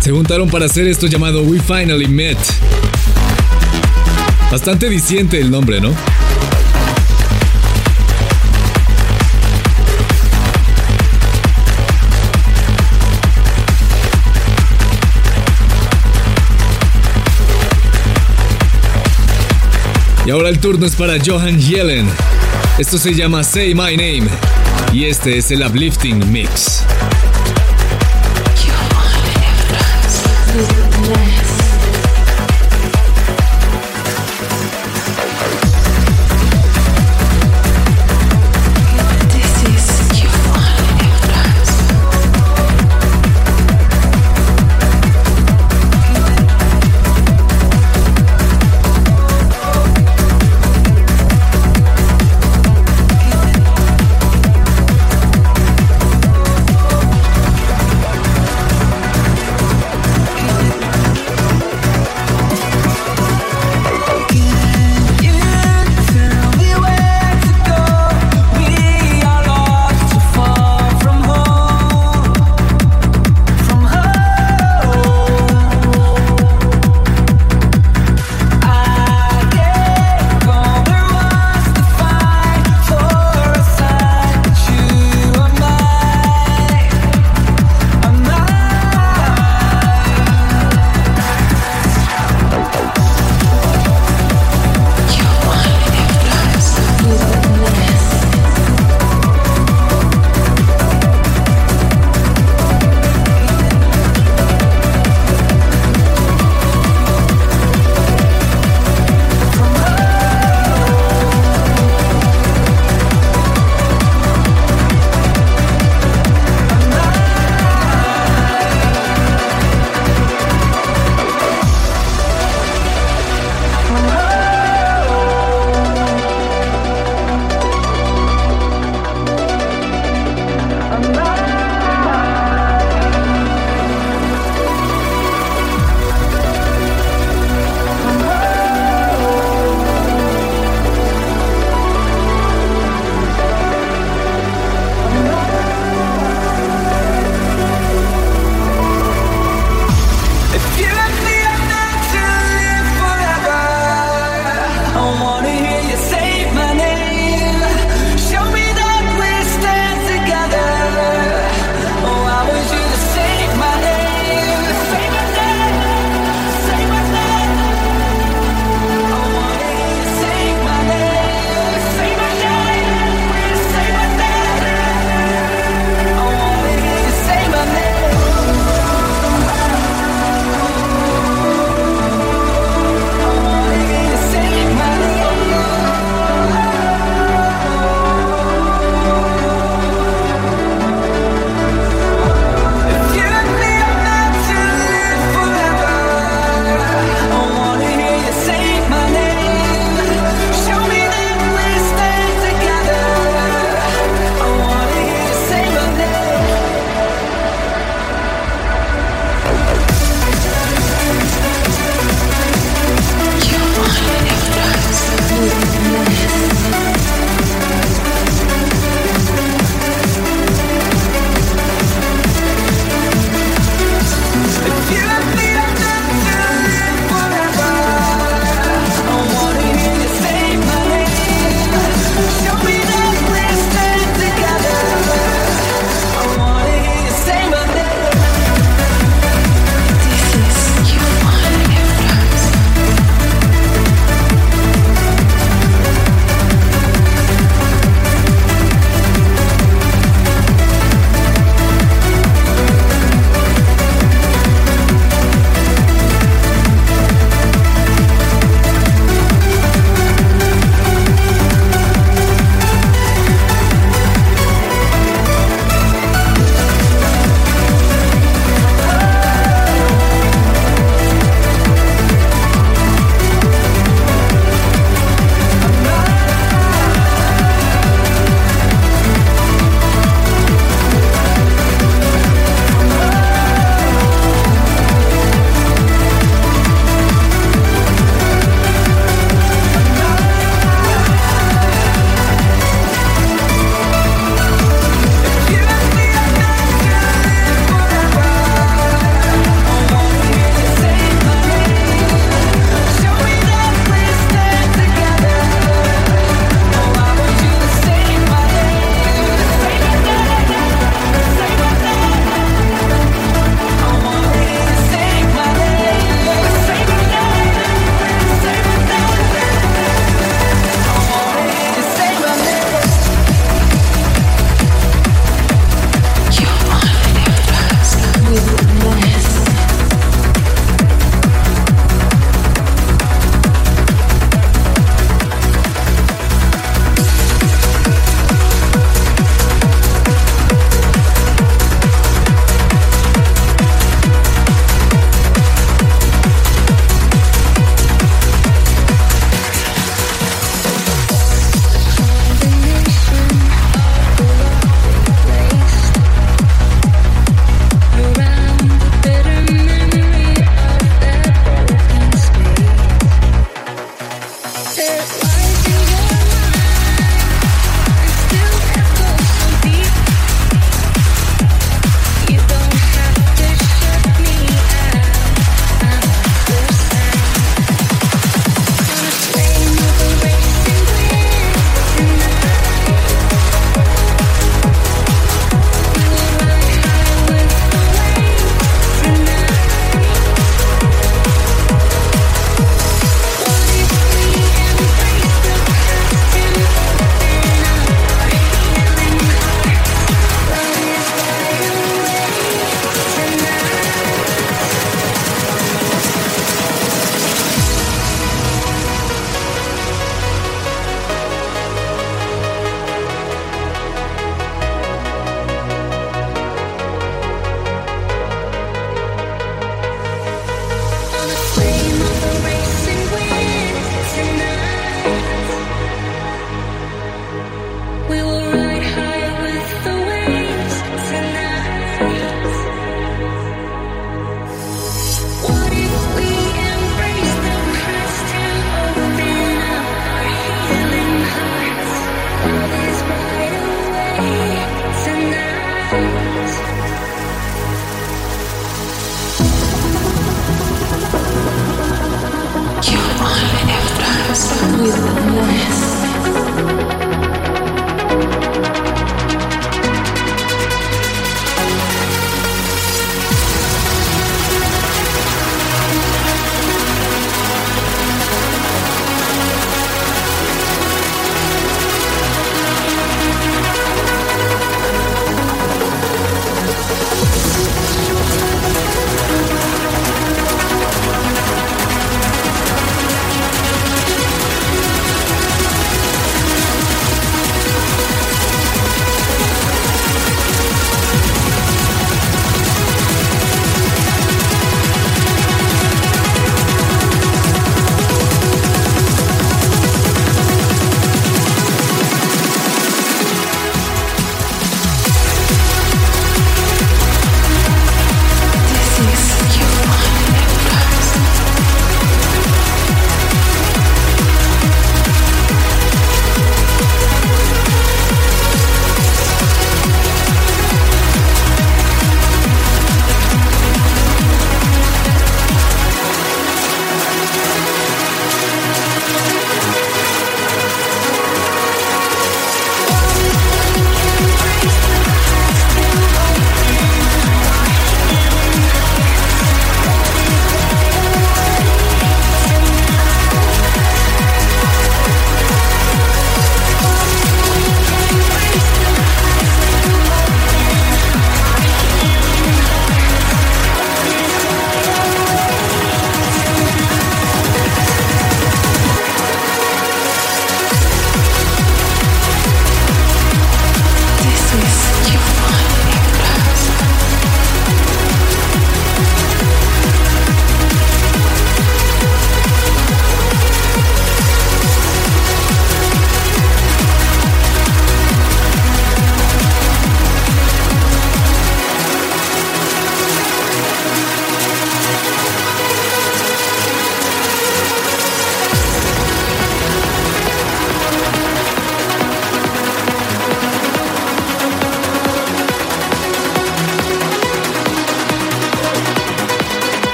Se 0.00 0.10
juntaron 0.10 0.48
para 0.48 0.64
hacer 0.64 0.86
esto 0.86 1.06
llamado 1.06 1.42
We 1.42 1.60
Finally 1.60 2.08
Met. 2.08 2.38
Bastante 4.50 4.88
diciente 4.88 5.38
el 5.38 5.50
nombre, 5.50 5.80
¿no? 5.80 5.94
Y 20.24 20.30
ahora 20.30 20.48
el 20.48 20.58
turno 20.60 20.86
es 20.86 20.96
para 20.96 21.14
Johan 21.22 21.58
Yellen. 21.60 22.08
Esto 22.78 22.98
se 22.98 23.14
llama 23.14 23.44
Say 23.44 23.74
My 23.74 23.96
Name. 23.96 24.28
Y 24.92 25.04
este 25.04 25.38
es 25.38 25.50
el 25.50 25.64
Uplifting 25.64 26.30
Mix. 26.32 26.84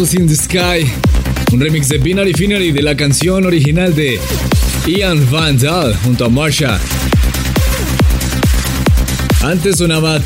Castles 0.00 0.18
in 0.18 0.26
the 0.26 0.34
Sky, 0.34 0.90
un 1.52 1.60
remix 1.60 1.88
de 1.88 1.98
Binary 1.98 2.32
Finery 2.32 2.72
de 2.72 2.80
la 2.80 2.94
canción 2.94 3.44
original 3.44 3.94
de 3.94 4.18
Ian 4.86 5.26
Van 5.30 5.58
Dahl 5.58 5.94
junto 6.02 6.24
a 6.24 6.30
Marsha. 6.30 6.80
Antes 9.42 9.76
sonaba 9.76 10.18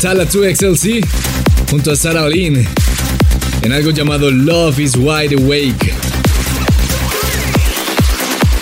Tala 0.00 0.24
2 0.24 0.56
XLC 0.56 1.06
junto 1.70 1.90
a 1.90 1.96
Sarah 1.96 2.26
Lynn 2.26 2.66
en 3.62 3.72
algo 3.72 3.90
llamado 3.90 4.30
Love 4.30 4.78
is 4.78 4.96
Wide 4.96 5.34
Awake. 5.34 5.92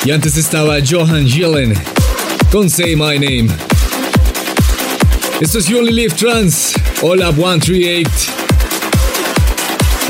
Y 0.04 0.10
antes 0.10 0.36
estaba 0.36 0.78
Johan 0.80 1.28
Gillen 1.28 1.74
con 2.50 2.68
Say 2.68 2.96
My 2.96 3.20
Name. 3.20 3.50
Esto 5.40 5.58
es 5.58 5.68
You 5.68 5.78
Only 5.78 5.92
Live 5.92 6.16
Trans, 6.16 6.74
Up 7.02 7.38
138. 7.38 8.29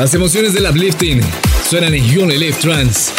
Las 0.01 0.15
emociones 0.15 0.55
del 0.55 0.65
uplifting 0.65 1.21
suenan 1.69 1.93
en 1.93 2.19
Only 2.19 2.39
Live 2.39 2.57
Trans. 2.59 3.13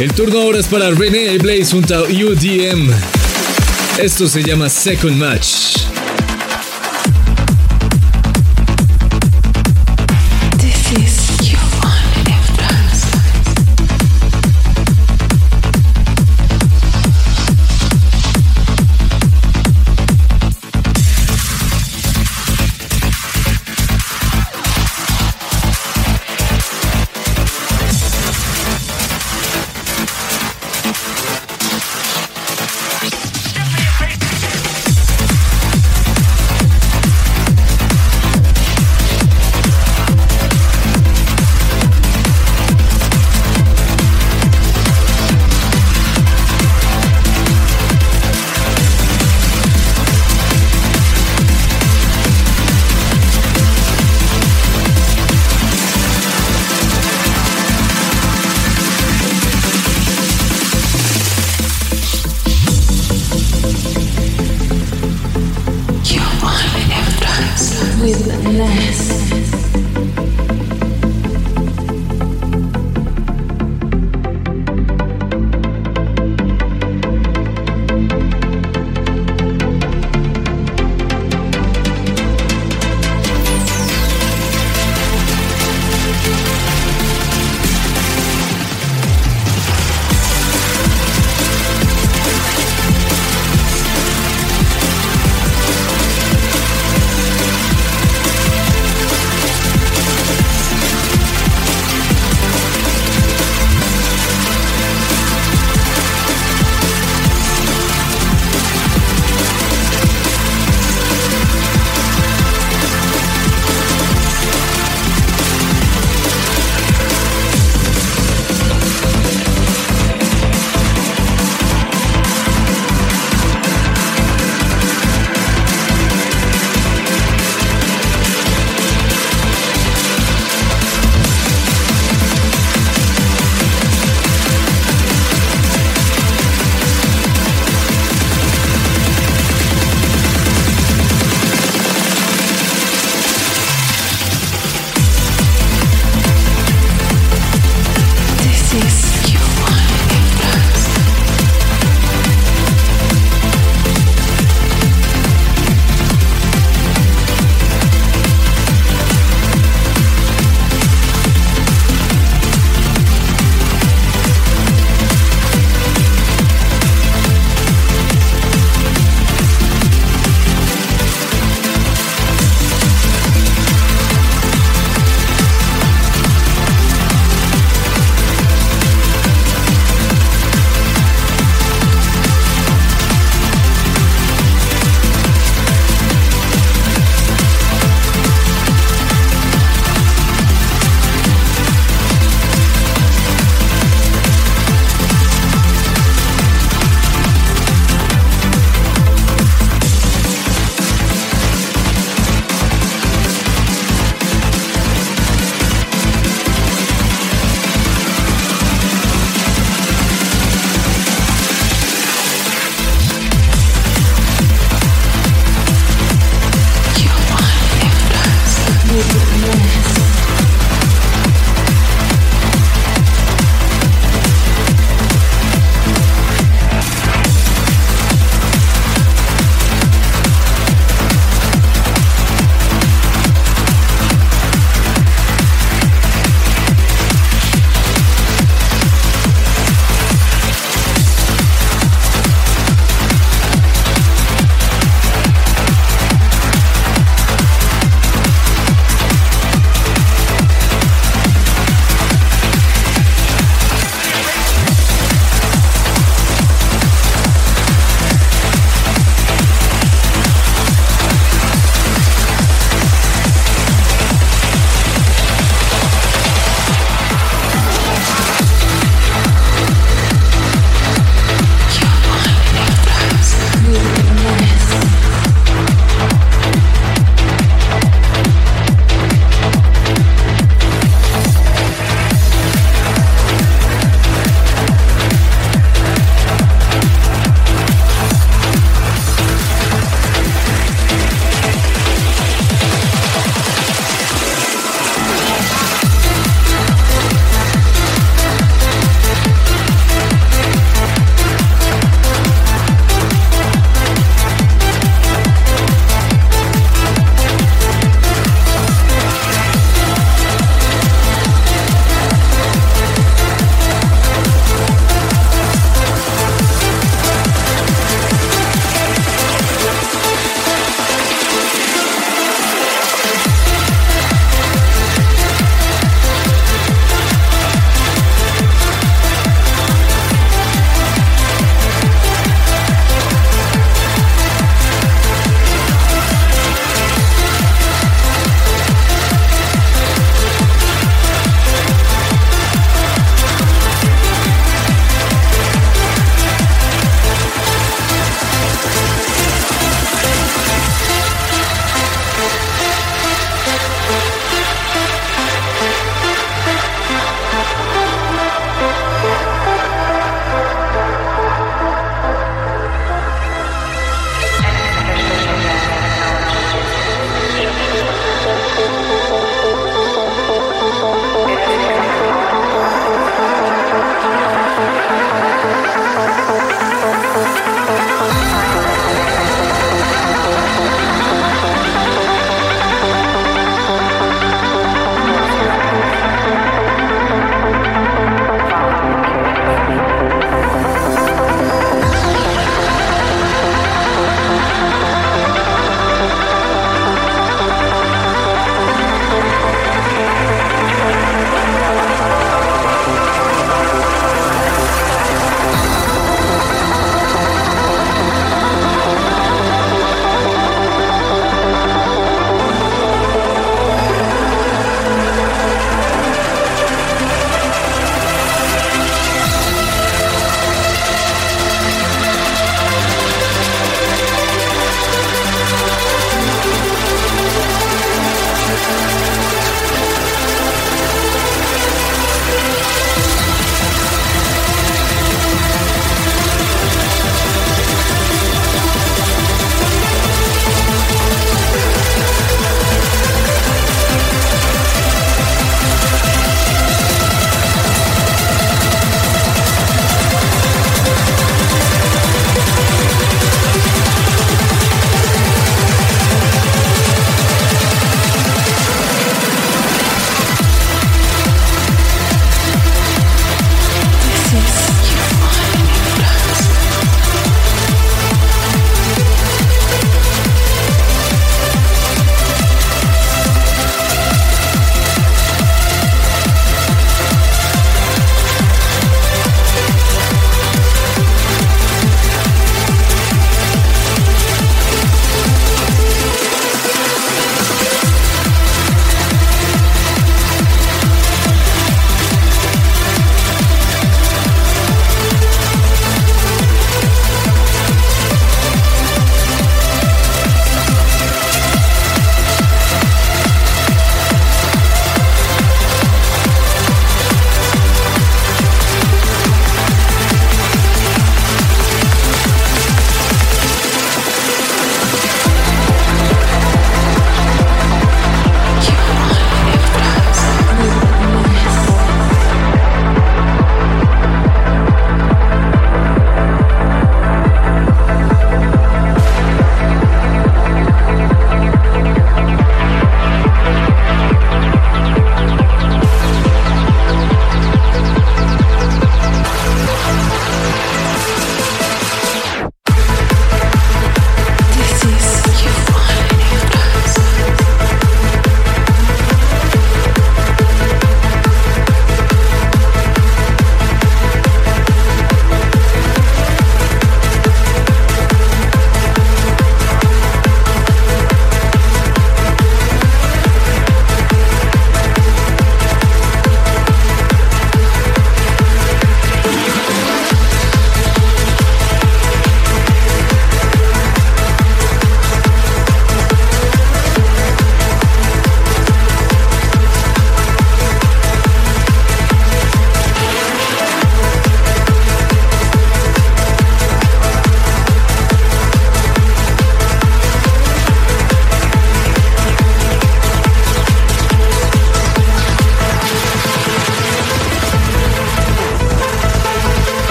El 0.00 0.10
turno 0.14 0.40
ahora 0.40 0.60
es 0.60 0.66
para 0.66 0.90
René 0.92 1.36
Blaze 1.36 1.72
junto 1.72 1.94
a 1.94 2.00
UDM. 2.04 2.90
Esto 3.98 4.26
se 4.28 4.42
llama 4.42 4.70
Second 4.70 5.18
Match. 5.18 5.80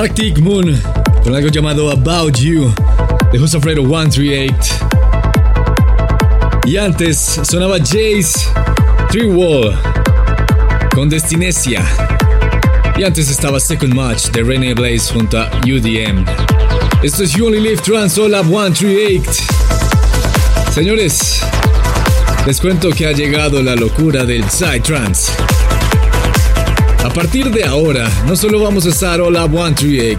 Arctic 0.00 0.38
Moon 0.38 0.80
con 1.22 1.34
algo 1.34 1.48
llamado 1.50 1.90
About 1.90 2.38
You 2.38 2.72
de 3.32 3.38
Who's 3.38 3.54
Afraid 3.54 3.78
of 3.78 3.86
138. 3.86 4.54
Y 6.64 6.78
antes 6.78 7.18
sonaba 7.42 7.76
Jace 7.78 8.48
Three 9.10 9.26
Wall 9.26 9.78
con 10.94 11.10
Destinesia. 11.10 11.84
Y 12.96 13.04
antes 13.04 13.28
estaba 13.28 13.60
Second 13.60 13.92
Match 13.92 14.28
de 14.30 14.42
René 14.42 14.72
Blaze 14.72 15.12
junto 15.12 15.38
a 15.38 15.50
UDM. 15.64 16.24
Esto 17.02 17.22
es 17.24 17.34
You 17.34 17.48
Only 17.48 17.60
Live 17.60 17.82
Trans 17.82 18.16
Up 18.16 18.30
138. 18.30 19.30
Señores, 20.72 21.42
les 22.46 22.58
cuento 22.58 22.88
que 22.88 23.06
ha 23.06 23.12
llegado 23.12 23.62
la 23.62 23.76
locura 23.76 24.24
del 24.24 24.44
Psytrance. 24.44 25.30
A 27.02 27.08
partir 27.08 27.50
de 27.50 27.64
ahora, 27.64 28.08
no 28.26 28.36
solo 28.36 28.60
vamos 28.60 28.86
a 28.86 28.90
estar 28.90 29.20
All 29.20 29.36
Up 29.36 29.52
138, 29.52 30.18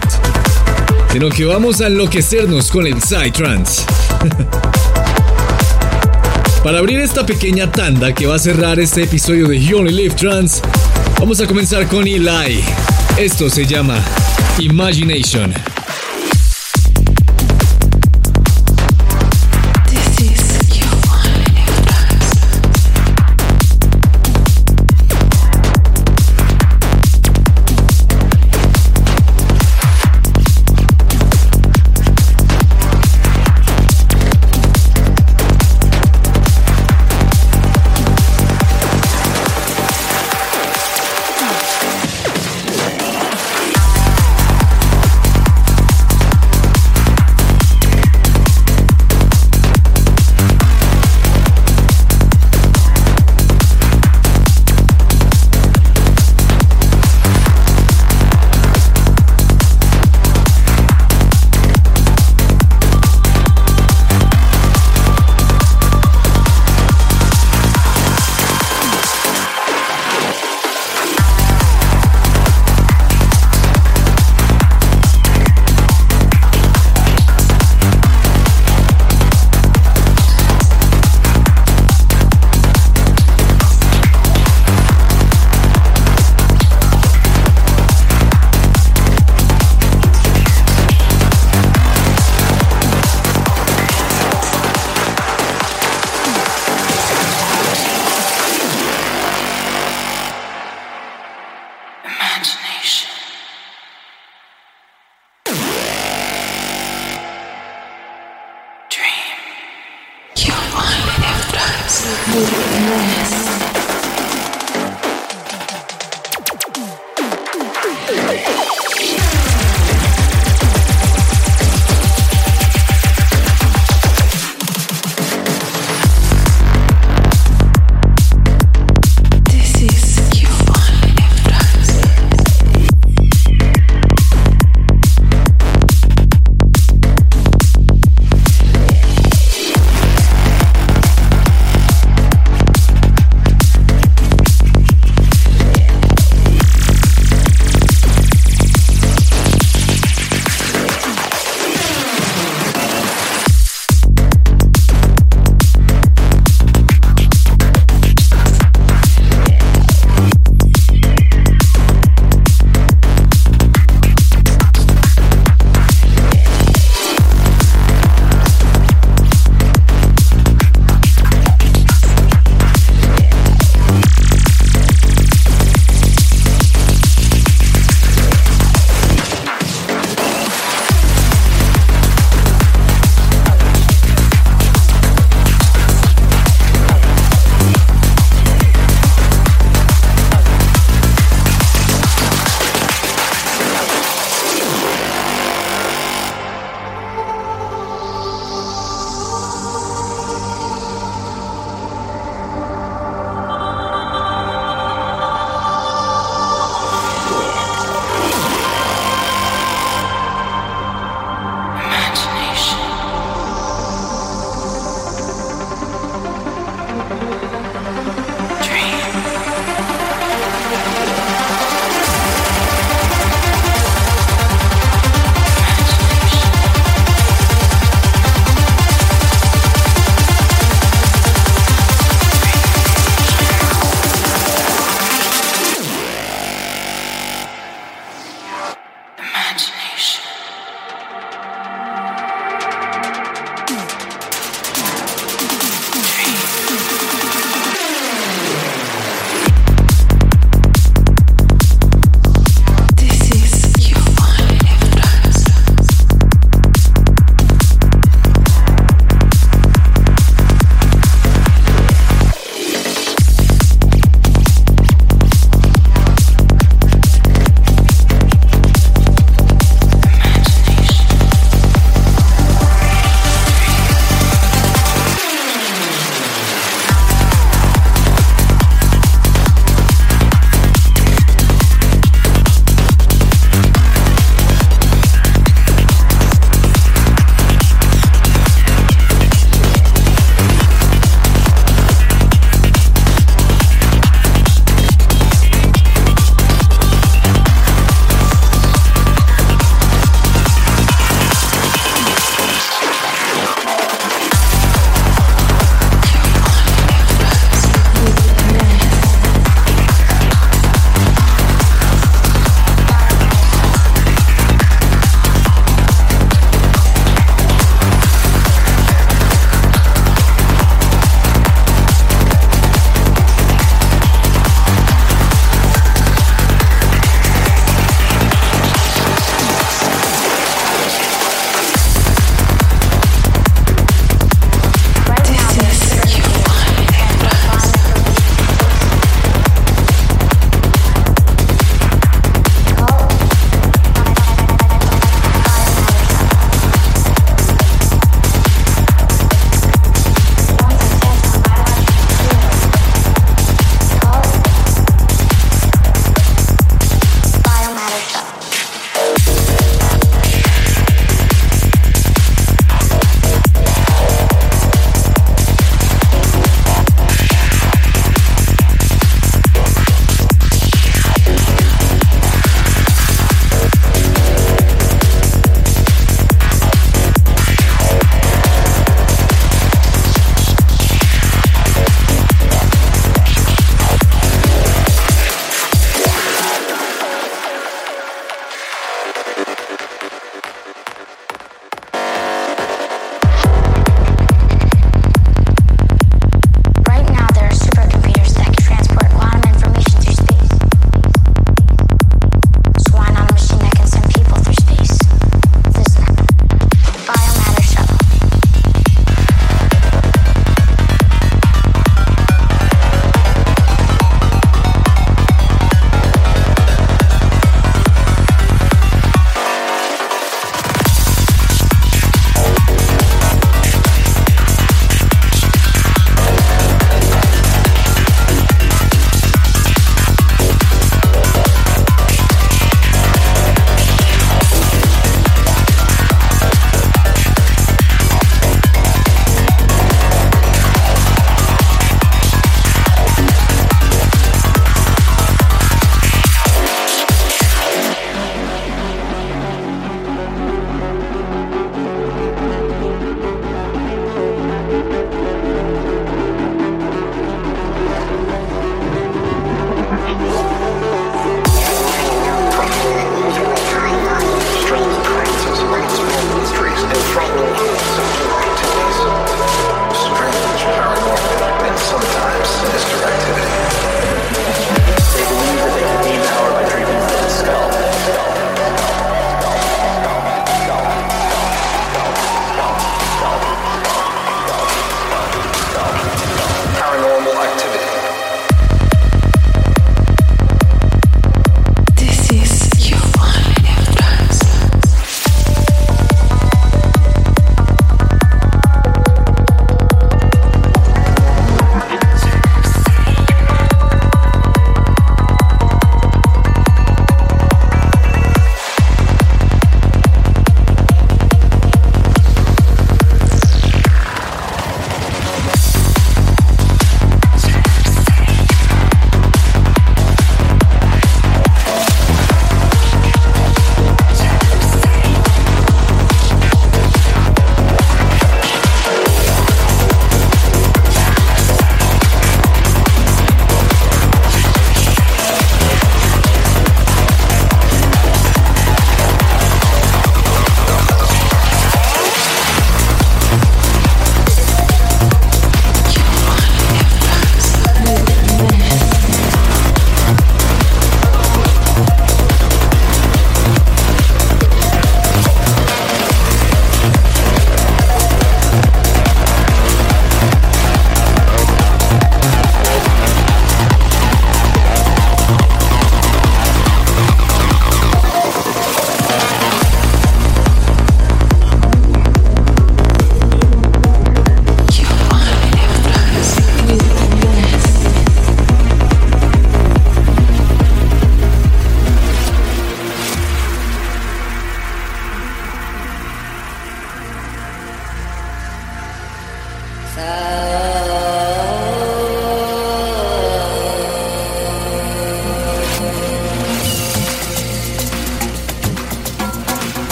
sino 1.12 1.28
que 1.28 1.44
vamos 1.44 1.80
a 1.80 1.86
enloquecernos 1.86 2.70
con 2.70 2.86
el 2.86 3.00
Psytrance. 3.00 3.82
Para 6.64 6.78
abrir 6.78 7.00
esta 7.00 7.24
pequeña 7.24 7.70
tanda 7.70 8.12
que 8.12 8.26
va 8.26 8.34
a 8.34 8.38
cerrar 8.38 8.80
este 8.80 9.04
episodio 9.04 9.48
de 9.48 9.60
You 9.60 9.78
Only 9.78 9.92
Live 9.92 10.16
Trans, 10.16 10.60
vamos 11.18 11.40
a 11.40 11.46
comenzar 11.46 11.86
con 11.86 12.06
Eli. 12.06 12.64
Esto 13.16 13.48
se 13.48 13.64
llama 13.64 13.98
Imagination. 14.58 15.71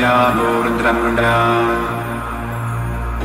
या 0.00 0.16
रुद्रमुडा 0.36 1.34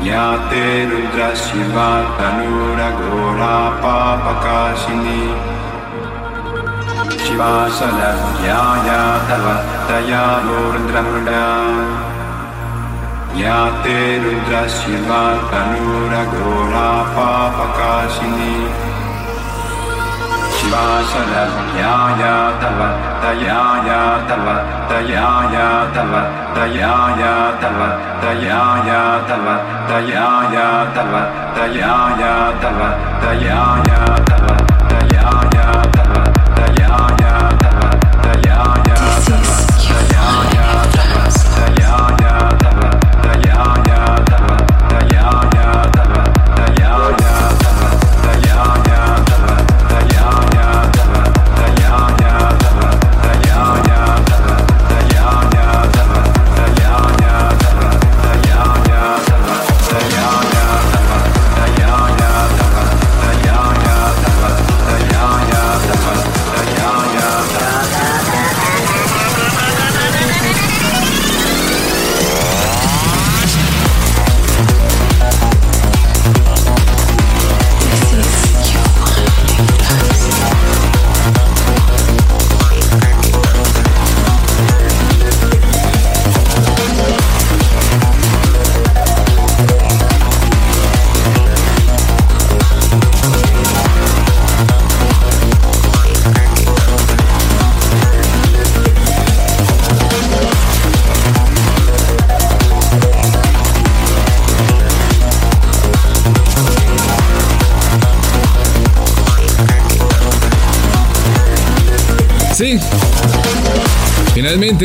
या 0.06 0.24
ते 0.50 0.64
रुद्रशिवा 0.90 1.88
तनूरघोरा 2.18 3.54
पापकाशिनी 3.82 5.22
शिवासलभ्या 7.24 8.60
या 8.86 9.02
तवत्तया 9.30 10.22
रुद्रमुडा 10.46 11.46
या 13.40 13.58
ते 13.84 13.98
रुद्रशिवा 14.24 15.22
तनूरघोरा 15.52 16.88
पापकाशिनी 17.16 18.54
शिवासलभ्या 20.58 21.94
या 22.20 22.36
तवत्तया 22.62 23.58
या 23.88 24.04
तवत्तया 24.30 25.26
या 25.54 25.68
तवत् 25.96 26.39
daya 26.54 26.94
ya 27.20 27.34
tava 27.60 27.88
daya 28.22 28.62
ya 28.88 29.02
tava 29.28 29.54
daya 29.88 30.28
ya 30.54 30.68
tava 30.94 31.22
daya 31.56 31.94
ya 32.22 32.34
tava 32.62 32.88
daya 33.22 33.62
ya 33.88 34.29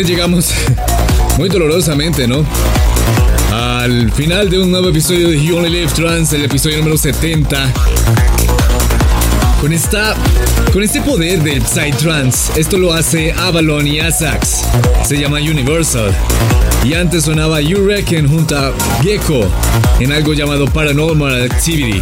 Llegamos, 0.03 0.51
muy 1.37 1.47
dolorosamente, 1.47 2.27
¿no? 2.27 2.45
Al 3.53 4.11
final 4.11 4.49
de 4.49 4.59
un 4.59 4.69
nuevo 4.69 4.89
episodio 4.89 5.29
de 5.29 5.41
You 5.41 5.55
Only 5.55 5.69
Live 5.69 5.93
Trans, 5.95 6.33
el 6.33 6.43
episodio 6.43 6.79
número 6.79 6.97
70. 6.97 7.71
Con 9.61 9.71
esta. 9.71 10.13
Con 10.73 10.83
este 10.83 11.01
poder 11.01 11.41
del 11.41 11.63
Psytrance, 11.65 12.59
esto 12.59 12.77
lo 12.77 12.93
hace 12.93 13.31
Avalon 13.31 13.87
y 13.87 14.01
Asax. 14.01 14.65
Se 15.05 15.17
llama 15.17 15.37
Universal. 15.37 16.13
Y 16.83 16.93
antes 16.93 17.23
sonaba 17.23 17.61
You 17.61 17.87
Reckon 17.87 18.27
junto 18.27 18.57
a 18.57 18.73
Gecko 19.01 19.47
en 20.01 20.11
algo 20.11 20.33
llamado 20.33 20.65
Paranormal 20.65 21.43
Activity. 21.43 22.01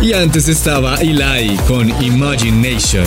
Y 0.00 0.12
antes 0.12 0.46
estaba 0.46 0.94
Eli 0.96 1.56
con 1.66 1.88
Imagination. 2.00 3.06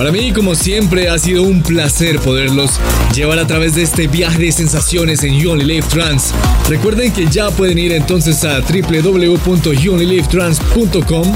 Para 0.00 0.12
mí, 0.12 0.32
como 0.32 0.54
siempre, 0.54 1.10
ha 1.10 1.18
sido 1.18 1.42
un 1.42 1.62
placer 1.62 2.18
poderlos 2.20 2.70
llevar 3.14 3.38
a 3.38 3.46
través 3.46 3.74
de 3.74 3.82
este 3.82 4.06
viaje 4.06 4.38
de 4.38 4.50
sensaciones 4.50 5.22
en 5.24 5.38
You 5.38 5.50
Only 5.50 5.66
Live 5.66 5.88
Trans. 5.90 6.32
Recuerden 6.70 7.12
que 7.12 7.26
ya 7.26 7.50
pueden 7.50 7.76
ir 7.76 7.92
entonces 7.92 8.42
a 8.44 8.60
www.youonlylivetrans.com 8.60 11.34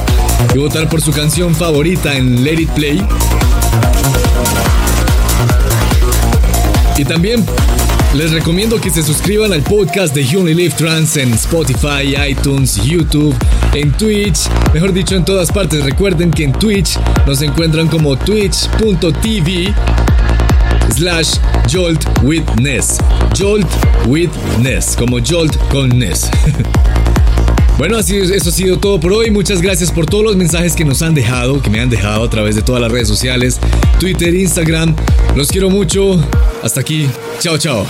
y 0.54 0.58
votar 0.58 0.88
por 0.88 1.02
su 1.02 1.12
canción 1.12 1.54
favorita 1.54 2.16
en 2.16 2.42
Let 2.42 2.62
It 2.62 2.70
Play. 2.70 3.06
Y 6.96 7.04
también 7.04 7.44
les 8.14 8.30
recomiendo 8.30 8.80
que 8.80 8.88
se 8.88 9.02
suscriban 9.02 9.52
al 9.52 9.62
podcast 9.62 10.14
de 10.14 10.24
You 10.24 10.40
Only 10.40 10.54
Live 10.54 10.76
Trans 10.78 11.18
en 11.18 11.34
Spotify, 11.34 12.14
iTunes, 12.30 12.82
YouTube, 12.82 13.34
en 13.74 13.92
Twitch, 13.92 14.48
mejor 14.72 14.92
dicho 14.92 15.14
en 15.16 15.24
todas 15.24 15.50
partes. 15.50 15.84
Recuerden 15.84 16.30
que 16.30 16.44
en 16.44 16.52
Twitch 16.52 16.98
nos 17.26 17.42
encuentran 17.42 17.88
como 17.88 18.16
twitch.tv 18.16 19.74
slash 20.96 21.34
Jolt 21.70 22.04
with 22.22 22.44
Ness. 22.60 22.98
Jolt 23.38 23.66
with 24.06 24.30
Ness, 24.60 24.96
como 24.96 25.18
Jolt 25.18 25.56
con 25.70 25.90
Ness. 25.90 26.30
Bueno, 27.76 27.96
así 27.96 28.16
eso 28.16 28.50
ha 28.50 28.52
sido 28.52 28.78
todo 28.78 29.00
por 29.00 29.12
hoy. 29.12 29.32
Muchas 29.32 29.60
gracias 29.60 29.90
por 29.90 30.06
todos 30.06 30.22
los 30.22 30.36
mensajes 30.36 30.74
que 30.74 30.84
nos 30.84 31.02
han 31.02 31.12
dejado, 31.12 31.60
que 31.60 31.70
me 31.70 31.80
han 31.80 31.90
dejado 31.90 32.22
a 32.22 32.30
través 32.30 32.54
de 32.54 32.62
todas 32.62 32.80
las 32.80 32.92
redes 32.92 33.08
sociales, 33.08 33.58
Twitter, 33.98 34.32
Instagram. 34.32 34.94
Los 35.34 35.48
quiero 35.48 35.70
mucho. 35.70 36.24
Hasta 36.62 36.82
aquí. 36.82 37.08
Chao, 37.40 37.58
chao. 37.58 37.84